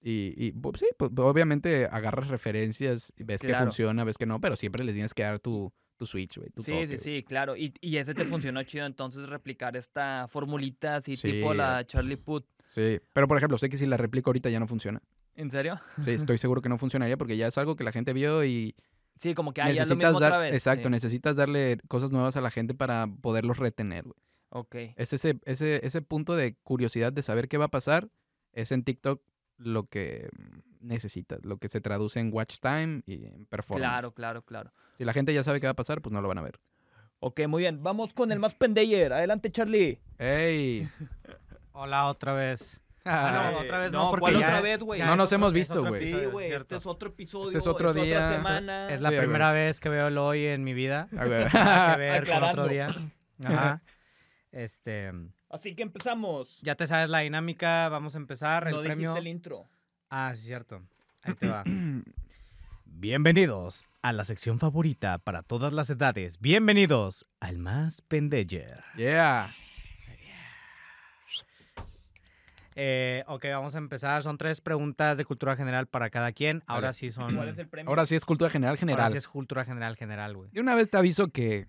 [0.00, 3.64] Y, y bu- sí, pues, obviamente agarras referencias, y ves que Claro.
[3.66, 6.50] funciona, ves que no, pero siempre le tienes que dar tu, tu switch, güey.
[6.58, 7.56] Sí, toque, sí, sí, claro.
[7.56, 11.30] Y, y ese te funcionó chido, entonces replicar esta formulita así Sí.
[11.32, 12.44] tipo la Charlie Puth.
[12.74, 15.02] Sí, pero por ejemplo, sé que si la replico ahorita ya no funciona.
[15.38, 15.80] ¿En serio?
[16.02, 18.74] Sí, estoy seguro que no funcionaría porque ya es algo que la gente vio y
[19.16, 20.54] Sí, como que ah, ya es lo necesitas mismo dar, otra vez.
[20.54, 20.90] exacto, sí.
[20.90, 24.16] necesitas darle cosas nuevas a la gente para poderlos retener, güey.
[24.50, 24.74] Ok.
[24.96, 28.08] Es ese, ese, ese punto de curiosidad de saber qué va a pasar,
[28.52, 29.22] es en TikTok
[29.58, 30.28] lo que
[30.80, 33.88] necesitas, lo que se traduce en watch time y en performance.
[33.88, 34.72] Claro, claro, claro.
[34.96, 36.58] Si la gente ya sabe qué va a pasar, pues no lo van a ver.
[37.20, 37.82] Ok, muy bien.
[37.82, 39.12] Vamos con el más pendeyer.
[39.12, 40.00] Adelante, Charlie.
[40.18, 40.88] ¡Ey!
[41.72, 42.80] Hola otra vez.
[43.10, 44.98] Ah, no, otra vez no, porque ¿cuál ya- otra vez, güey?
[44.98, 46.06] ya No nos hemos visto, güey.
[46.06, 46.14] Sí.
[46.52, 47.48] Este es otro episodio.
[47.48, 48.36] Este es otro día.
[48.36, 48.90] semana.
[48.90, 51.08] Es la Sí, primera vez que veo el hoy en mi vida.
[51.16, 51.52] A ver.
[51.54, 52.62] Nada que ver con Aclarando.
[52.62, 52.86] otro día.
[53.44, 53.82] Ajá.
[54.52, 55.12] Este,
[55.50, 56.60] Así que empezamos.
[56.62, 58.68] ya te sabes la dinámica, vamos a empezar.
[58.70, 59.16] no el premio.
[59.16, 59.64] el intro.
[60.10, 60.82] Ah, sí, cierto.
[61.22, 61.64] Ahí te va.
[62.84, 66.40] Bienvenidos a la sección favorita para todas las edades.
[66.40, 68.82] Bienvenidos al más pendeyer.
[68.96, 69.54] Yeah.
[72.80, 74.22] Eh, ok, vamos a empezar.
[74.22, 76.62] Son tres preguntas de cultura general para cada quien.
[76.68, 77.34] Ahora sí son.
[77.34, 77.88] ¿Cuál es el premio?
[77.90, 79.10] Ahora sí es cultura general Ahora general.
[79.10, 80.50] sí es cultura general general, güey.
[80.52, 81.66] De una vez te aviso que...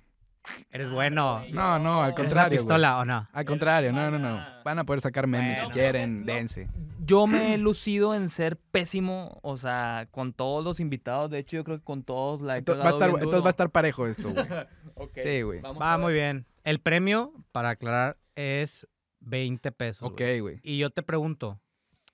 [0.70, 1.38] Eres Ah, bueno.
[1.40, 1.52] güey.
[1.52, 2.58] No, no, al ¿Eres una contrario, güey.
[2.60, 3.28] pistola o no?
[3.34, 4.40] Al contrario, no, no, no.
[4.64, 5.68] Van a poder sacar memes Bueno.
[5.68, 6.26] si quieren, No.
[6.28, 6.70] dense.
[7.04, 11.32] Yo me he lucido en ser pésimo, o sea, con todos los invitados.
[11.32, 13.44] De hecho, yo creo que con todos la he Entonces va, a estar, bien entonces
[13.44, 14.46] va a estar parejo esto, güey.
[15.24, 15.62] Sí, güey.
[15.62, 16.46] Va muy bien.
[16.64, 18.88] El premio, para aclarar, es
[19.22, 20.08] 20 pesos.
[20.10, 20.60] Ok, güey.
[20.64, 21.60] Y yo te pregunto,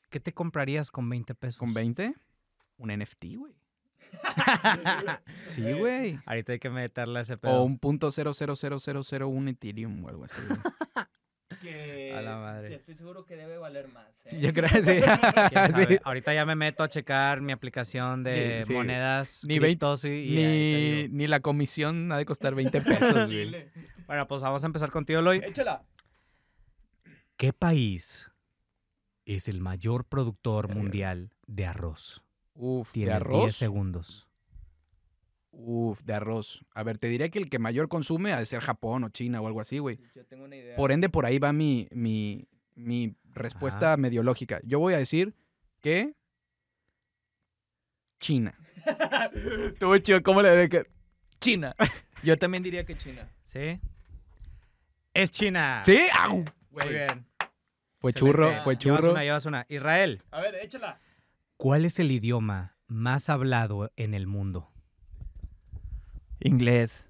[0.10, 1.58] ¿qué te comprarías con 20 pesos?
[1.58, 2.14] ¿Con 20?
[2.78, 3.53] Un NFT, güey.
[5.45, 6.20] Sí, güey.
[6.26, 7.53] Ahorita hay que meterle a ese pedo.
[7.53, 10.41] O un punto cero cero cero cero cero un Ethereum o algo así.
[10.47, 10.60] güey.
[11.62, 12.76] Que A la madre.
[12.76, 14.10] Estoy seguro que debe valer más.
[14.26, 14.30] ¿eh?
[14.32, 15.97] Sí, yo creo que sí.
[16.03, 18.74] Ahorita ya me meto a checar mi aplicación de Sí.
[18.74, 22.82] monedas Ni veinte- criptos y, y ahí te Ni, la comisión ha de costar 20
[22.82, 23.70] pesos, güey.
[24.06, 25.38] Bueno, pues vamos a empezar contigo, Eloy.
[25.45, 25.84] Échala.
[27.38, 28.32] ¿Qué país
[29.26, 30.82] es el mayor productor Verga.
[30.82, 32.24] mundial de arroz?
[32.54, 33.56] Uf, de Tienes 10 arroz.
[33.56, 34.28] segundos.
[35.52, 36.66] Uf, de arroz.
[36.74, 39.42] A ver, te diré que el que mayor consume ha de ser Japón o China
[39.42, 40.00] o algo así, güey.
[40.14, 40.76] Yo tengo una idea.
[40.76, 44.60] Por ende, por ahí va mi, mi, mi respuesta medio lógica.
[44.64, 45.34] Yo voy a decir
[45.82, 46.14] que
[48.20, 48.58] China.
[49.74, 50.86] Estuvo chido, ¿cómo le de que?
[51.40, 51.76] China.
[52.24, 53.30] Yo también diría que China.
[53.44, 53.80] ¿Sí?
[55.14, 55.82] Es China.
[55.84, 56.00] ¿Sí?
[56.18, 56.44] ¡Au!
[56.84, 57.26] Muy bien.
[57.99, 59.11] Fue churro, fue Llevas churro.
[59.13, 59.65] una, llevas una.
[59.69, 60.99] Israel, A ver, échala.
[61.57, 64.69] ¿cuál es el idioma más hablado en el mundo?
[66.39, 67.05] Inglés.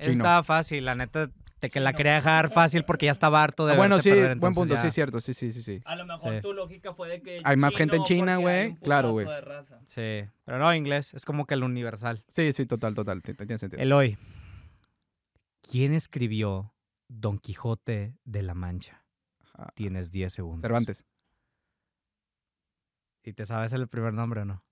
[0.00, 0.12] Chino.
[0.12, 1.30] Estaba fácil, la neta,
[1.60, 4.36] te que la quería dejar fácil porque ya estaba harto de Ah, bueno, sí, perder,
[4.38, 5.80] buen punto, ya- sí, cierto, sí, sí, sí, sí.
[5.84, 6.40] A lo mejor Sí.
[6.40, 7.40] tu lógica fue de que.
[7.44, 8.76] Hay más gente en China, güey.
[8.76, 9.26] Claro, güey.
[9.84, 12.22] Sí, pero no inglés, es como que el universal.
[12.28, 13.82] Sí, sí, total, total, tiene sentido.
[13.82, 14.16] Eloy,
[15.68, 16.72] ¿quién escribió
[17.08, 19.04] Don Quijote de la Mancha?
[19.54, 19.72] Ajá.
[19.74, 20.60] Tienes 10 segundos.
[20.62, 21.04] Cervantes.
[23.22, 24.62] ¿Y te sabes el primer nombre o no?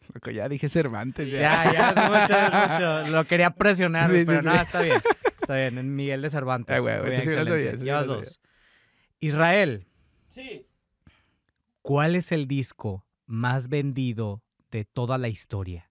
[0.14, 1.30] Loco, ya dije Cervantes.
[1.30, 1.72] Ya.
[1.72, 2.70] Ya, ya, es mucho, es
[3.06, 3.10] mucho.
[3.16, 4.46] Lo quería presionar, Sí, sí, pero sí.
[4.48, 5.00] no, está bien.
[5.40, 6.76] Está bien, en Miguel de Cervantes.
[6.76, 8.16] Ah, güey, sí lo sabía, lo Llevas sabía.
[8.22, 8.40] dos.
[9.20, 9.86] Israel,
[10.28, 10.66] Sí.
[11.82, 15.87] ¿Cuál es el disco más vendido de toda la historia?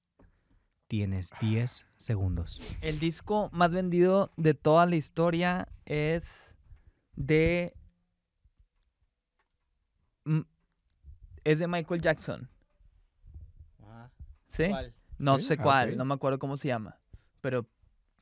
[0.87, 2.61] Tienes 10 segundos.
[2.81, 6.55] El disco más vendido de toda la historia es
[7.15, 7.73] de.
[11.43, 12.49] Es de Michael Jackson.
[14.49, 14.65] ¿Sí?
[15.17, 16.99] No Sí, sé ah, cuál, no me acuerdo cómo se llama.
[17.41, 17.65] Pero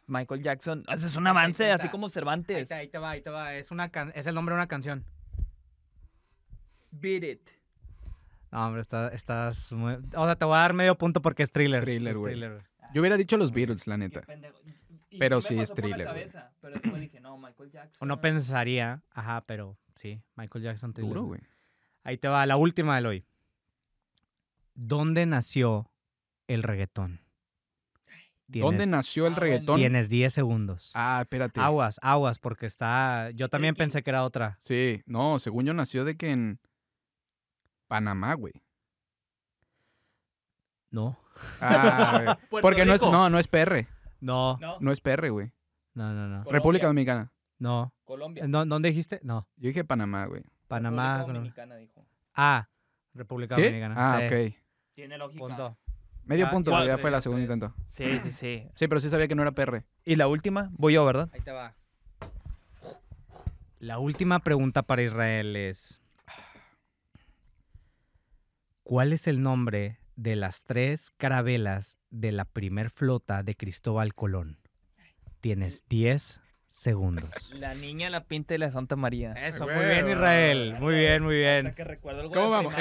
[0.08, 0.84] Michael Jackson.
[0.88, 2.68] Ese es un avance, así como Ahí Cervantes.
[2.68, 3.54] te, ahí te va, ahí te va.
[3.56, 5.06] Es, una can- es el nombre de una canción.
[6.92, 7.50] Beat it.
[8.56, 9.96] No, hombre, está- estás muy...
[10.16, 11.84] O sea, te voy a dar medio punto porque es thriller.
[11.84, 12.36] Thriller, güey.
[12.36, 12.64] thriller.
[12.94, 14.24] Yo hubiera dicho los Beatles, la neta.
[15.10, 17.70] Y- Pero me sí es pasó por la thriller, cabeza, Pero después dije, no, Michael
[17.70, 17.98] Jackson.
[18.00, 21.14] Uno pensaría, ajá, pero sí, Michael Jackson thriller.
[21.14, 21.42] Duro, güey.
[22.06, 23.26] Ahí te va, la última del hoy.
[24.74, 25.92] ¿Dónde nació
[26.48, 27.20] el reggaetón?
[28.48, 29.80] ¿Dónde nació el ah, reggaetón?
[29.80, 30.92] Tienes 10 segundos.
[30.94, 31.60] Ah, espérate.
[31.60, 33.32] Aguas, aguas, porque está...
[33.32, 34.56] Yo también pensé que era otra.
[34.62, 36.60] Sí, no, según yo nació de que en
[37.88, 38.54] Panamá, güey.
[40.92, 41.18] No.
[41.60, 43.12] Ah, porque no es, Rico.
[43.12, 43.88] no, no es PR.
[44.22, 45.52] No, No, No es PR, güey.
[45.94, 46.38] no, no, no.
[46.44, 46.52] Colombia.
[46.54, 47.32] República Dominicana.
[47.60, 47.94] No.
[48.06, 48.46] Colombia.
[48.48, 49.20] ¿Dó- ¿Dónde dijiste?
[49.24, 49.48] No.
[49.58, 50.44] Yo dije Panamá, güey.
[50.68, 51.18] Panamá.
[51.20, 51.40] República Colombia.
[51.64, 52.06] Dominicana, dijo.
[52.34, 52.70] Ah,
[53.14, 53.62] República ¿Sí?
[53.64, 53.96] Dominicana.
[53.98, 54.26] Ah, sí.
[54.26, 54.56] ok.
[54.94, 55.40] Tiene lógica.
[55.40, 55.78] Punto.
[56.24, 57.56] Medio Ya- punto, ya güey, ya tres, fue la segunda tres.
[57.56, 57.76] intento.
[57.90, 58.70] Sí, sí, sí.
[58.76, 59.84] Sí, pero sí sabía que no era PR.
[60.06, 61.30] Y la última, voy yo, ¿verdad?
[61.34, 61.76] Ahí te va.
[63.80, 66.00] La última pregunta para Israel es:
[68.88, 74.60] ¿Cuál es el nombre de las tres carabelas de la primer flota de Cristóbal Colón?
[75.42, 77.52] Tienes 10 segundos.
[77.56, 79.34] La niña, la pinta y la Santa María.
[79.48, 80.76] Eso, muy bien, Israel.
[80.80, 81.74] Muy bien, muy bien.
[81.74, 82.76] que recuerdo algo ¿Cómo de vamos?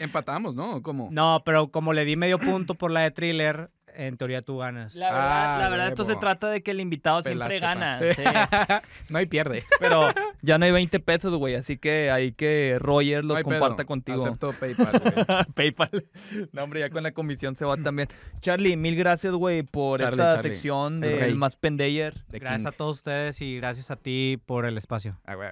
[0.00, 0.82] Empatamos, ¿no?
[0.82, 1.10] ¿Cómo?
[1.12, 3.70] No, pero como le di medio punto por la de thriller,
[4.00, 4.94] en teoría tú ganas.
[4.94, 7.98] La verdad, Ah, la verdad esto se trata de que el invitado Pelaste, siempre gana.
[7.98, 8.78] pa.
[8.78, 8.82] Sí.
[8.84, 8.88] sí.
[9.12, 9.64] no hay pierde.
[9.80, 10.08] Pero
[10.42, 11.56] ya no hay 20 pesos, güey.
[11.56, 13.86] Así que hay que Roger los comparta pedo.
[13.86, 14.24] contigo.
[14.24, 15.44] Acepto PayPal, güey.
[15.54, 16.06] PayPal.
[16.52, 18.08] No, hombre, ya con la comisión se va también.
[18.40, 20.50] Charlie, mil gracias, güey, por Charlie, esta Charlie.
[20.52, 21.34] sección El del rey.
[21.34, 22.14] Más Pendeyer.
[22.30, 22.68] Gracias King.
[22.68, 25.18] a todos ustedes y gracias a ti por el espacio.
[25.26, 25.48] Ah, güey.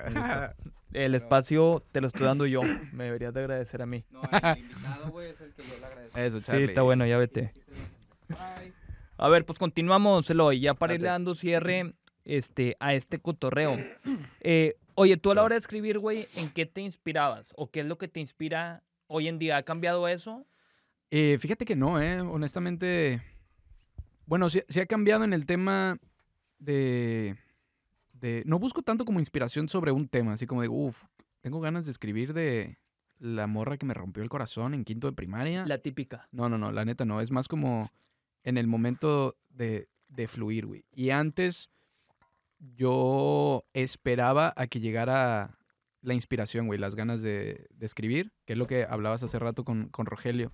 [0.92, 2.60] El espacio te lo estoy dando yo.
[2.92, 4.04] Me deberías de agradecer a mí.
[4.10, 6.18] No, el invitado, güey, es el que yo le agradezco.
[6.18, 7.52] Eso, Sí, está bueno, ya vete.
[9.18, 13.78] A ver, pues continuamos, Eloy, ya para irle dando cierre este, a este cotorreo.
[14.48, 17.52] Eh, oye, tú a la hora de escribir, güey, ¿en qué te inspirabas?
[17.56, 19.56] ¿O qué es lo que te inspira hoy en día?
[19.56, 20.46] ¿Ha cambiado eso?
[21.10, 22.20] Eh, fíjate que no, ¿eh?
[22.20, 23.22] Honestamente.
[24.24, 25.98] Bueno, sí, sí ha cambiado en el tema
[26.60, 27.36] de,
[28.12, 28.44] de.
[28.46, 31.04] No busco tanto como inspiración sobre un tema, así como de, uff,
[31.40, 32.78] tengo ganas de escribir de
[33.18, 35.64] la morra que me rompió el corazón en quinto de primaria.
[35.66, 36.28] La típica.
[36.30, 37.20] No, no, no, la neta no.
[37.20, 37.90] Es más como
[38.46, 40.84] en el momento de, de fluir, güey.
[40.94, 41.68] Y antes
[42.58, 45.58] yo esperaba a que llegara
[46.02, 49.64] la inspiración, güey, las ganas de, de escribir, que es lo que hablabas hace rato
[49.64, 50.52] con, con Rogelio.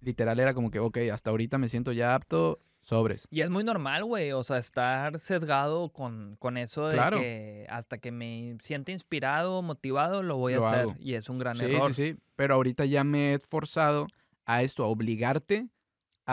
[0.00, 3.28] Literal era como que, ok, hasta ahorita me siento ya apto, sobres.
[3.30, 7.18] Y es muy normal, güey, o sea, estar sesgado con, con eso de Claro.
[7.20, 10.80] que hasta que me siente inspirado, motivado, lo voy a hacer.
[10.80, 10.96] hago.
[10.98, 11.94] Y es un gran Sí, error.
[11.94, 12.18] sí, sí.
[12.36, 14.06] Pero ahorita ya me he esforzado
[14.46, 15.68] a esto, a obligarte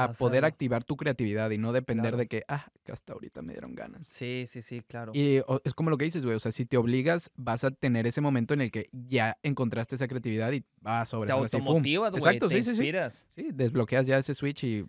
[0.03, 2.17] a poder activar tu creatividad y no depender Claro.
[2.17, 4.07] de que, ah, que hasta ahorita me dieron ganas.
[4.07, 5.11] Sí, sí, sí, claro.
[5.15, 6.35] Y o- es como lo que dices, güey.
[6.35, 9.95] O sea, si te obligas, vas a tener ese momento en el que ya encontraste
[9.95, 12.81] esa creatividad y vas sobre te sí, automotivas, güey, Exacto, te sí, sí, sí.
[12.81, 13.25] inspiras.
[13.29, 14.85] Sí, desbloqueas ya ese switch y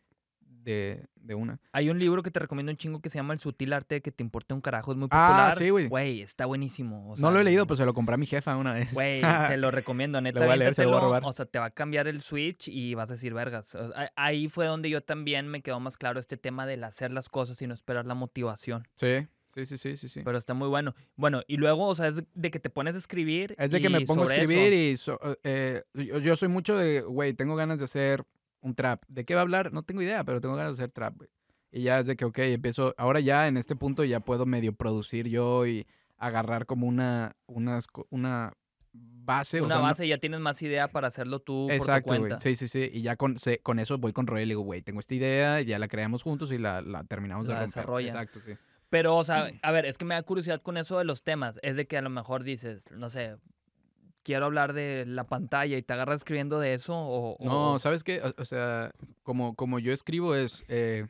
[0.73, 1.61] de, de una.
[1.73, 4.01] Hay un libro que te recomiendo un chingo que se llama El sutil arte de
[4.03, 5.57] que te importe un carajo, es muy Ah, popular.
[5.57, 5.89] sí, güey.
[5.89, 7.11] Güey, está buenísimo.
[7.13, 8.93] o no lo he leído, pues se lo compré a mi jefa una vez.
[8.93, 9.21] Güey,
[9.55, 10.41] te lo recomiendo, neta.
[10.41, 11.23] Lo voy a leer, se lo voy a robar.
[11.25, 13.75] O sea, te va a cambiar el switch y vas a decir, vergas.
[13.75, 17.11] O sea, ahí fue donde yo también me quedó más claro este tema del hacer
[17.13, 18.87] las cosas y no esperar la motivación.
[18.95, 20.09] Sí, sí, sí, sí, sí.
[20.09, 20.21] sí.
[20.25, 20.95] Pero está muy bueno.
[21.17, 23.55] Bueno, y luego, o sea, es de que te pones a escribir.
[23.59, 26.77] Es de que me pongo a escribir eso- y so- eh, yo, yo soy mucho
[26.77, 28.25] de, güey, tengo ganas de hacer
[28.61, 29.03] un trap.
[29.09, 29.73] ¿De qué va a hablar?
[29.73, 31.31] No tengo idea, pero tengo ganas de hacer trap, güey.
[31.71, 34.73] Y ya es de que, ok, empiezo, ahora ya en este punto ya puedo medio
[34.73, 35.87] producir yo y
[36.17, 38.55] agarrar como una, unas co- una
[38.93, 39.61] base.
[39.61, 42.41] o Una no- base, ya tienes más idea para hacerlo tú Exacto, por tu güey.
[42.41, 42.91] Sí, sí, sí.
[42.93, 45.15] Y ya con, se- con eso voy con Roel y le digo, güey, tengo esta
[45.15, 47.75] idea, ya la creamos juntos y la, la terminamos La de romper.
[47.75, 48.09] desarrollan.
[48.17, 48.53] Exacto, sí.
[48.89, 51.61] Pero, o sea, a ver, es que me da curiosidad con eso de los temas.
[51.63, 53.37] Es de que a lo mejor dices, no sé,
[54.29, 57.37] quiero hablar de la pantalla y te agarras escribiendo de eso o...
[57.39, 58.21] o- No, ¿sabes qué?
[58.21, 61.07] O, o sea, como, como yo escribo es, eh,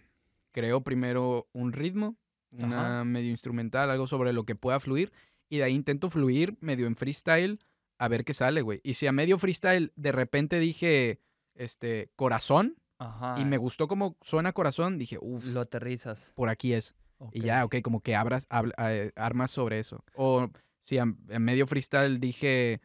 [0.52, 2.14] creo primero un ritmo,
[2.56, 5.10] una medio instrumental, algo sobre lo que pueda fluir,
[5.48, 7.58] y de ahí intento fluir medio en freestyle
[7.98, 8.80] a ver qué sale, güey.
[8.84, 11.18] Y si a medio freestyle de repente dije,
[11.56, 13.34] este, corazón, Ajá.
[13.40, 16.32] y me gustó como suena corazón, dije, uff, Lo aterrizas.
[16.36, 16.94] por aquí es.
[17.32, 17.44] Y Ok.
[17.46, 18.46] ya, ok, como que abras,
[18.78, 20.04] eh, armas sobre eso.
[20.14, 20.48] O
[20.84, 22.80] si a, a medio freestyle dije,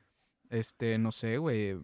[0.49, 1.77] Este, no sé, güey.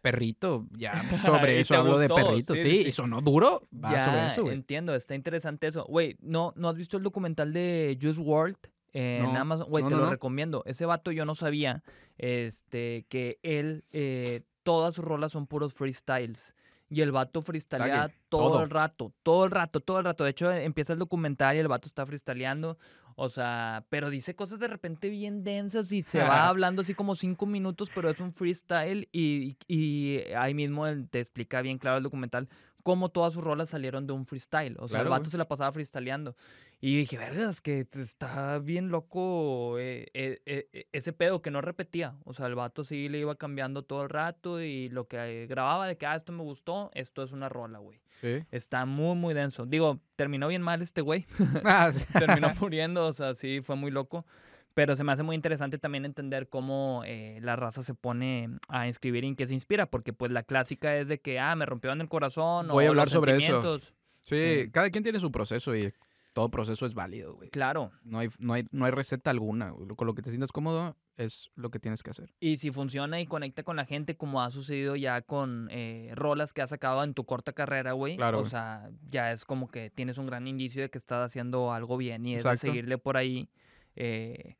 [0.00, 0.92] Perrito, ya
[1.24, 2.54] sobre eso hablo de perrito.
[2.54, 3.68] sí, Sí, sí, y sonó duro.
[3.72, 4.54] Va ya, sobre eso, güey.
[4.56, 5.84] entiendo, está interesante eso.
[5.84, 8.56] Güey, ¿no, ¿no has visto el documental de Juice WRLD
[8.94, 9.68] en No, Amazon?
[9.68, 10.64] Güey, no, te no, lo recomiendo.
[10.66, 11.84] Ese vato yo no sabía
[12.18, 16.56] este, que él, eh, todas sus rolas son puros freestyles.
[16.90, 18.62] Y el vato freestylea Tague, todo, todo.
[18.64, 20.24] el rato, todo el rato, todo el rato.
[20.24, 22.76] De hecho, empieza el documental y el vato está freestyleando.
[23.16, 27.16] O sea, pero dice cosas de repente bien densas y se va hablando así como
[27.16, 32.02] cinco minutos, pero es un freestyle y, y ahí mismo te explica bien claro el
[32.02, 32.48] documental
[32.82, 34.76] cómo todas sus rolas salieron de un freestyle.
[34.78, 35.30] O sea, Claro, el vato güey.
[35.32, 36.36] se la pasaba freestyleando.
[36.80, 41.60] Y dije, vergas, que está bien loco eh, eh, eh, eh, ese pedo que no
[41.60, 42.16] repetía.
[42.24, 45.86] O sea, el vato sí le iba cambiando todo el rato y lo que grababa
[45.86, 48.00] de que, ah, esto me gustó, esto es una rola, güey.
[48.20, 48.44] Sí.
[48.50, 49.64] Está muy, muy denso.
[49.64, 51.24] Digo, terminó bien mal este güey.
[51.64, 52.04] Ah, sí.
[52.18, 54.26] terminó muriendo, o sea, sí, fue muy loco.
[54.74, 58.88] Pero se me hace muy interesante también entender cómo eh, la raza se pone a
[58.88, 61.66] escribir y en qué se inspira, porque pues la clásica es de que, ah, me
[61.66, 62.68] rompió en el corazón.
[62.68, 63.78] Voy a hablar los sobre eso.
[63.78, 63.86] Sí,
[64.24, 64.70] Sí.
[64.70, 65.92] cada quien tiene su proceso y
[66.32, 67.50] todo proceso es válido, güey.
[67.50, 67.90] Claro.
[68.04, 69.70] No hay, no, hay, no hay receta alguna.
[69.70, 69.88] güey.
[69.88, 72.32] Con lo que te sientas cómodo es lo que tienes que hacer.
[72.40, 76.54] Y si funciona y conecta con la gente, como ha sucedido ya con eh, rolas
[76.54, 78.16] que has sacado en tu corta carrera, güey.
[78.16, 78.50] Claro, O güey.
[78.50, 82.24] sea, ya es como que tienes un gran indicio de que estás haciendo algo bien
[82.24, 83.50] y es de seguirle por ahí
[83.96, 84.56] eh,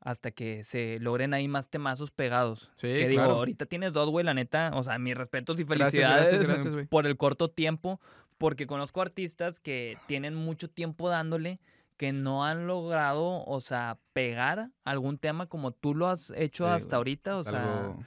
[0.00, 2.70] hasta que se logren ahí más temazos pegados.
[2.74, 3.36] Sí, que digo, claro.
[3.38, 4.70] ahorita tienes dos, güey, la neta.
[4.74, 6.86] O sea, mis respetos y felicidades gracias, gracias, güey.
[6.86, 8.00] por el corto tiempo,
[8.38, 11.58] porque conozco artistas que tienen mucho tiempo dándole
[11.96, 16.70] que no han logrado, o sea, pegar algún tema como tú lo has hecho Sí,
[16.74, 18.04] hasta ahorita, o Es sea, algo-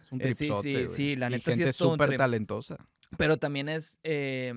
[0.00, 2.16] es un eh, sí, sí, sí, la Y neta sí gente es todo un súper
[2.16, 2.76] talentosa.
[3.18, 4.54] pero también es eh,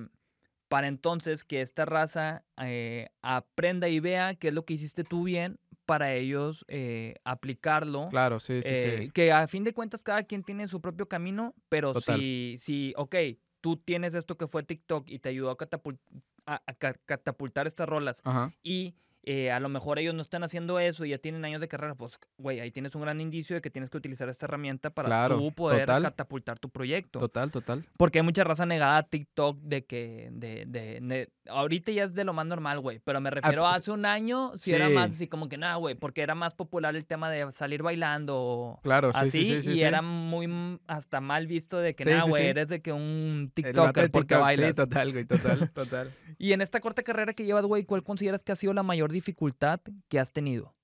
[0.68, 5.24] para entonces que esta raza eh, aprenda y vea qué es lo que hiciste tú
[5.24, 8.08] bien para ellos eh, aplicarlo.
[8.10, 9.10] Claro, sí, sí, Eh, sí.
[9.10, 12.18] Que a fin de cuentas cada quien tiene su propio camino, pero Total.
[12.18, 13.14] si, si, ok,
[13.60, 15.98] tú tienes esto que fue TikTok y te ayudó a, catapul-
[16.46, 18.52] a- a ca- catapultar estas rolas Ajá.
[18.62, 18.96] y
[19.28, 21.96] eh, a lo mejor ellos no están haciendo eso y ya tienen años de carrera,
[21.96, 25.08] pues, güey, ahí tienes un gran indicio de que tienes que utilizar esta herramienta para
[25.08, 26.02] Claro, tú poder total.
[26.04, 27.18] catapultar tu proyecto.
[27.18, 27.84] Total, total.
[27.96, 32.14] Porque hay mucha raza negada a TikTok de que, de, de, de- ahorita ya es
[32.14, 34.86] de lo más normal, güey, pero me refiero a pues, hace un año, si era
[34.88, 34.94] sí.
[34.94, 38.36] más así como que nada, güey, porque era más popular el tema de salir bailando
[38.36, 42.04] o Claro, sí, así, sí, sí, sí, y era muy hasta mal visto de que
[42.04, 44.68] nada, güey, eres de que un TikToker porque TikTok, bailas.
[44.70, 46.12] Sí, total, güey, total, total.
[46.38, 49.10] Y en esta corta carrera que llevas, güey, ¿cuál consideras que ha sido la mayor
[49.20, 50.74] dificultad que has tenido?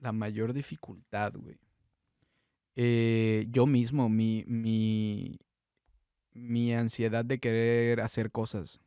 [0.00, 1.58] La mayor dificultad, güey.
[2.76, 5.38] Eh, yo mismo, mi, mi,
[6.32, 8.80] mi ansiedad de querer hacer cosas.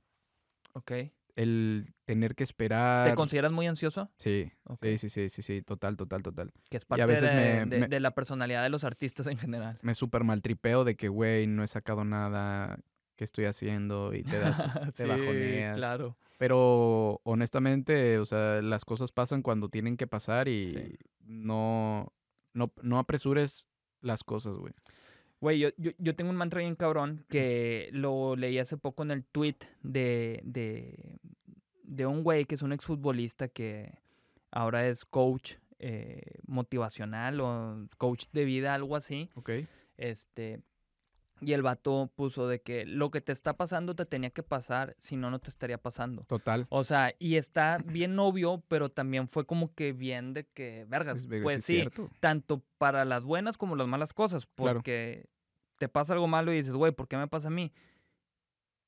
[0.73, 0.91] ¿Ok?
[1.35, 3.09] El tener que esperar.
[3.09, 4.09] ¿Te consideras muy ansioso?
[4.17, 4.79] Sí, Ok.
[4.83, 6.51] sí, sí, sí, sí, sí, total, total, total.
[6.69, 9.27] Que es a parte veces de, me- de- me- de la personalidad de los artistas
[9.27, 9.77] en general.
[9.83, 12.79] Me súper maltripeo de que, güey, no he sacado nada,
[13.15, 14.13] ¿qué estoy haciendo?
[14.15, 14.57] Y te das,
[14.95, 15.75] te Sí, bajoneas.
[15.75, 16.17] Claro.
[16.37, 20.95] Pero honestamente, o sea, las cosas pasan cuando tienen que pasar y Sí.
[21.25, 22.13] no,
[22.53, 23.67] no, no apresures
[24.01, 24.73] las cosas, güey.
[25.39, 29.11] Güey, yo, yo, yo tengo un mantra bien cabrón que lo leí hace poco en
[29.11, 31.19] el tweet de, de,
[31.83, 33.93] de un güey que es un exfutbolista que
[34.51, 39.29] ahora es coach eh, motivacional o coach de vida, algo así.
[39.35, 39.51] Ok.
[39.97, 40.61] Este,
[41.41, 44.95] y el vato puso de que lo que te está pasando te tenía que pasar,
[44.99, 46.23] si no, no te estaría pasando.
[46.23, 46.65] Total.
[46.69, 51.19] O sea, y está bien obvio, pero también fue como que bien de que, vergas,
[51.19, 52.09] Es ver- pues es sí, cierto.
[52.19, 54.79] tanto para las buenas como las malas cosas, Claro.
[54.79, 55.25] porque
[55.77, 57.71] te pasa algo malo y dices, güey, ¿por qué me pasa a mí?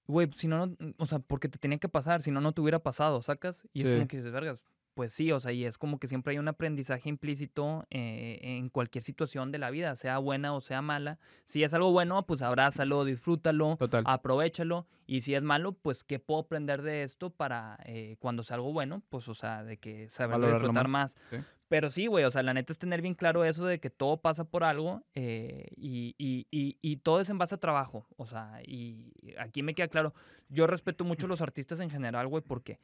[0.07, 2.61] Güey, si no, no, o sea, porque te tenía que pasar, si no, no te
[2.61, 3.67] hubiera pasado, ¿sacas?
[3.73, 4.59] Y es como que dices, vergas,
[4.93, 8.69] pues sí, o sea, y es como que siempre hay un aprendizaje implícito eh, en
[8.69, 11.19] cualquier situación de la vida, sea buena o sea mala.
[11.45, 14.03] Si es algo bueno, pues abrázalo, disfrútalo, Total.
[14.05, 14.87] aprovechalo.
[15.07, 18.73] Y si es malo, pues, ¿qué puedo aprender de esto para eh, cuando sea algo
[18.73, 19.01] bueno?
[19.09, 21.15] Pues, o sea, de que saberlo disfrutar más.
[21.15, 21.17] más.
[21.29, 21.37] Sí.
[21.67, 24.17] Pero sí, güey, o sea, la neta es tener bien claro eso de que todo
[24.17, 28.07] pasa por algo eh, y, y- y- y todo es en base a trabajo.
[28.17, 30.13] O sea, y aquí me queda claro,
[30.49, 32.79] yo respeto mucho a los artistas en general, güey, porque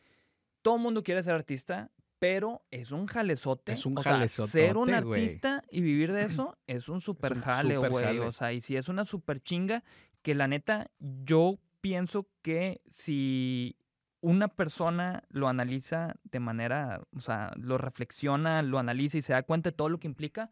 [0.66, 3.74] todo el mundo quiere ser artista, pero es un jalezote.
[3.74, 7.42] Es un o sea, ser un artista y vivir de eso es un super un
[7.42, 8.18] jale, güey.
[8.18, 9.84] O sea, y si es una super chinga,
[10.24, 13.78] que la neta, yo pienso que si
[14.22, 19.44] una persona lo analiza de manera, o sea, lo reflexiona, lo analiza y se da
[19.44, 20.50] cuenta de todo lo que implica,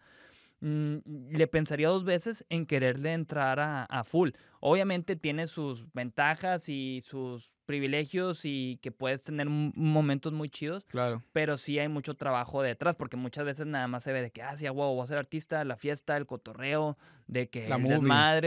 [0.63, 0.97] mm,
[1.35, 4.31] le pensaría dos veces en quererle entrar a, a full.
[4.61, 11.21] Obviamente tiene sus ventajas y sus privilegios y que puedes tener momentos muy chidos, Claro.
[11.33, 14.41] pero sí hay mucho trabajo detrás, porque muchas veces nada más se ve de que,
[14.41, 16.97] ah, sí, huevo, voy a ser artista, la fiesta, el cotorreo,
[17.27, 17.77] de que La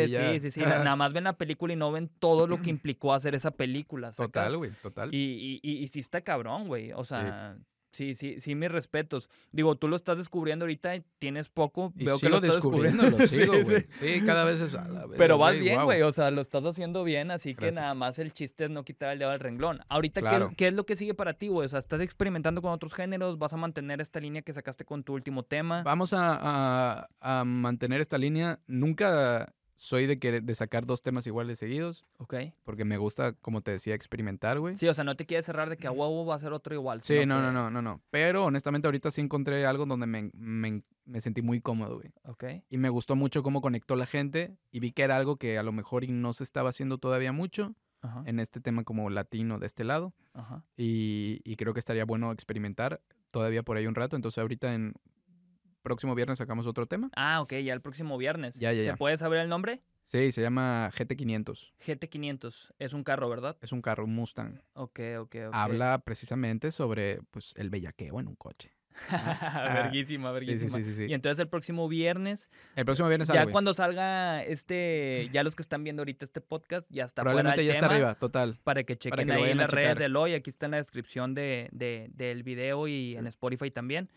[0.08, 0.32] ya.
[0.32, 0.60] sí, sí, sí.
[0.60, 3.50] na- nada más ven la película y no ven todo lo que implicó hacer esa
[3.50, 4.12] película.
[4.12, 4.32] ¿sacas?
[4.32, 5.14] Total, güey, total.
[5.14, 6.92] Y, y, y, y sí está cabrón, güey.
[6.92, 7.62] O sea, sí,
[8.14, 9.30] sí, sí, mis respetos.
[9.52, 11.92] Digo, tú lo estás descubriendo ahorita tienes poco.
[11.96, 13.50] Y veo que lo estás descubriendo, descubriendo.
[13.50, 14.16] lo sigo, Sí, sí.
[14.18, 14.76] Sí, cada vez es...
[15.16, 16.02] Pero vas bien, güey.
[16.02, 19.12] O sea, lo estás haciendo bien, así que nada más el chiste es no quitar
[19.12, 19.80] el dedo del renglón.
[19.88, 20.52] Ahorita, ¿qué- Claro.
[20.56, 21.66] ¿qué, es lo que sigue para ti, güey?
[21.66, 23.38] O sea, ¿estás experimentando con otros géneros?
[23.38, 25.82] ¿Vas a mantener esta línea que sacaste con tu último tema?
[25.82, 28.60] Vamos a, a- a mantener esta línea.
[28.66, 32.34] Nunca soy de, querer, de sacar dos temas iguales seguidos, Ok.
[32.64, 34.76] porque me gusta, como te decía, experimentar, güey.
[34.76, 36.74] Sí, o sea, no te quieres cerrar de que a huevo va a ser otro
[36.74, 37.02] igual.
[37.02, 38.00] Sí, no, que- no, no, no, no.
[38.10, 42.10] Pero honestamente ahorita sí encontré algo donde me, me- me sentí muy cómodo, güey.
[42.24, 42.44] Ok.
[42.70, 45.62] Y me gustó mucho cómo conectó la gente y vi que era algo que a
[45.62, 48.22] lo mejor no se estaba haciendo todavía mucho Ajá.
[48.26, 50.14] en este tema como latino de este lado.
[50.34, 50.64] Ajá.
[50.76, 53.00] Y, y creo que estaría bueno experimentar
[53.30, 54.16] todavía por ahí un rato.
[54.16, 54.94] Entonces ahorita en
[55.86, 57.10] próximo viernes sacamos otro tema.
[57.14, 58.58] Ah, ok, ya el próximo viernes.
[58.58, 58.96] Ya, ya, ¿Se ya.
[58.96, 59.80] puede saber el nombre?
[60.04, 61.72] Sí, se llama GT500.
[61.86, 62.72] GT500.
[62.80, 63.56] Es un carro, ¿verdad?
[63.60, 64.60] Es un carro, un Mustang.
[64.74, 65.52] Ok, ok, ok.
[65.52, 68.72] Habla precisamente sobre pues, el bellaqueo en un coche.
[69.74, 70.70] verguísima, Sí, verguísima.
[70.70, 71.04] sí, sí, sí.
[71.08, 75.62] Y entonces el próximo viernes, El próximo viernes ya cuando salga este, ya los que
[75.62, 78.58] están viendo ahorita este podcast, ya está fuera Probablemente el ya está tema, arriba, total.
[78.64, 80.34] Para que chequen que ahí a las redes del hoy.
[80.34, 84.08] Aquí está en la descripción de, de- del video y en Spotify también.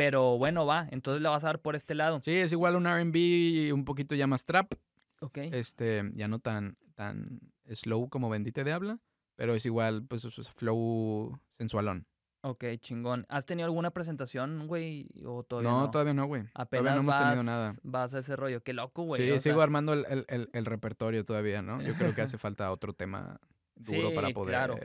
[0.00, 0.88] Pero bueno, va.
[0.90, 2.22] Entonces la vas a dar por este lado.
[2.24, 4.72] Sí, es igual un R&B un poquito ya más trap.
[5.20, 5.36] Ok.
[5.52, 7.38] Este, ya no tan, tan
[7.70, 8.98] slow como Bendite de habla.
[9.36, 12.06] Pero es igual, pues, es flow sensualón.
[12.42, 13.26] Ok, chingón.
[13.28, 15.06] ¿Has tenido alguna presentación, güey?
[15.26, 15.90] ¿O todavía no, no?
[15.90, 16.44] todavía no, güey.
[16.54, 17.74] Apenas Todavía no hemos vas, tenido nada.
[17.82, 18.62] vas a ese rollo.
[18.62, 19.20] Qué loco, güey.
[19.22, 21.82] Sí, o sigo sea, armando el, el- el- el repertorio todavía, ¿no?
[21.82, 23.38] Yo creo que hace falta otro tema
[23.76, 24.52] duro Sí, para poder...
[24.54, 24.76] claro.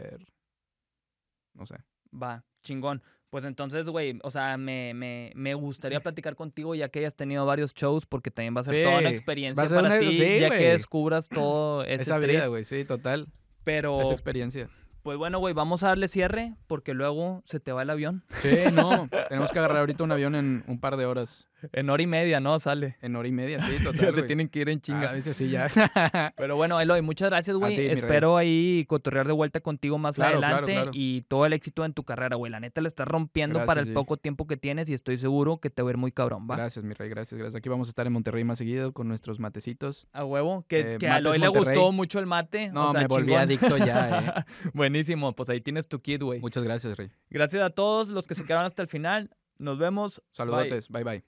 [1.54, 1.78] No sé.
[2.14, 3.02] Va, chingón.
[3.36, 7.46] Pues entonces, güey, o sea, me, me, me gustaría platicar contigo ya que hayas tenido
[7.46, 10.00] varios shows, porque también va a ser toda una experiencia va a ser para una-
[10.00, 12.30] ti, sí, ya que descubras todo ese Esa trip.
[12.30, 13.28] vida, güey, sí, total.
[13.66, 14.70] Pero, Esa experiencia.
[15.04, 18.24] pues bueno, güey, vamos a darle cierre, porque luego se te va el avión.
[18.42, 19.10] Sí, no.
[19.28, 21.46] tenemos que agarrar ahorita un avión en un par de horas.
[21.74, 22.60] En hora y media, ¿no?
[22.60, 22.98] Sale.
[23.02, 25.10] En hora y media, sí, total, se tienen que ir en chinga.
[25.12, 25.68] Ah, dice, sí, ya.
[26.38, 27.80] Pero bueno, Eloy, muchas gracias, güey.
[27.88, 30.92] Espero ahí cotorrear de vuelta contigo más Claro, adelante claro.
[30.94, 32.52] y todo el éxito en tu carrera, güey.
[32.52, 35.70] La neta le estás rompiendo para el poco tiempo que tienes y estoy seguro que
[35.70, 36.56] te va a ir muy cabrón, ¿va?
[36.56, 37.56] Gracias, mi rey, gracias, gracias.
[37.56, 40.08] Aquí vamos a estar en Monterrey más seguido con nuestros matecitos.
[40.14, 42.70] A huevo, que, Eh, que a Eloy le gustó mucho el mate.
[42.70, 43.42] No, o sea, me volví chingón.
[43.42, 44.52] adicto ya, eh.
[44.74, 46.40] Buenísimo, pues ahí tienes tu kit, güey.
[46.40, 47.10] Muchas gracias, rey.
[47.30, 49.30] Gracias a todos los que se quedaron hasta el final.
[49.58, 50.18] Nos vemos.
[50.18, 50.26] Bye.
[50.34, 51.24] Saludotes, bye bye.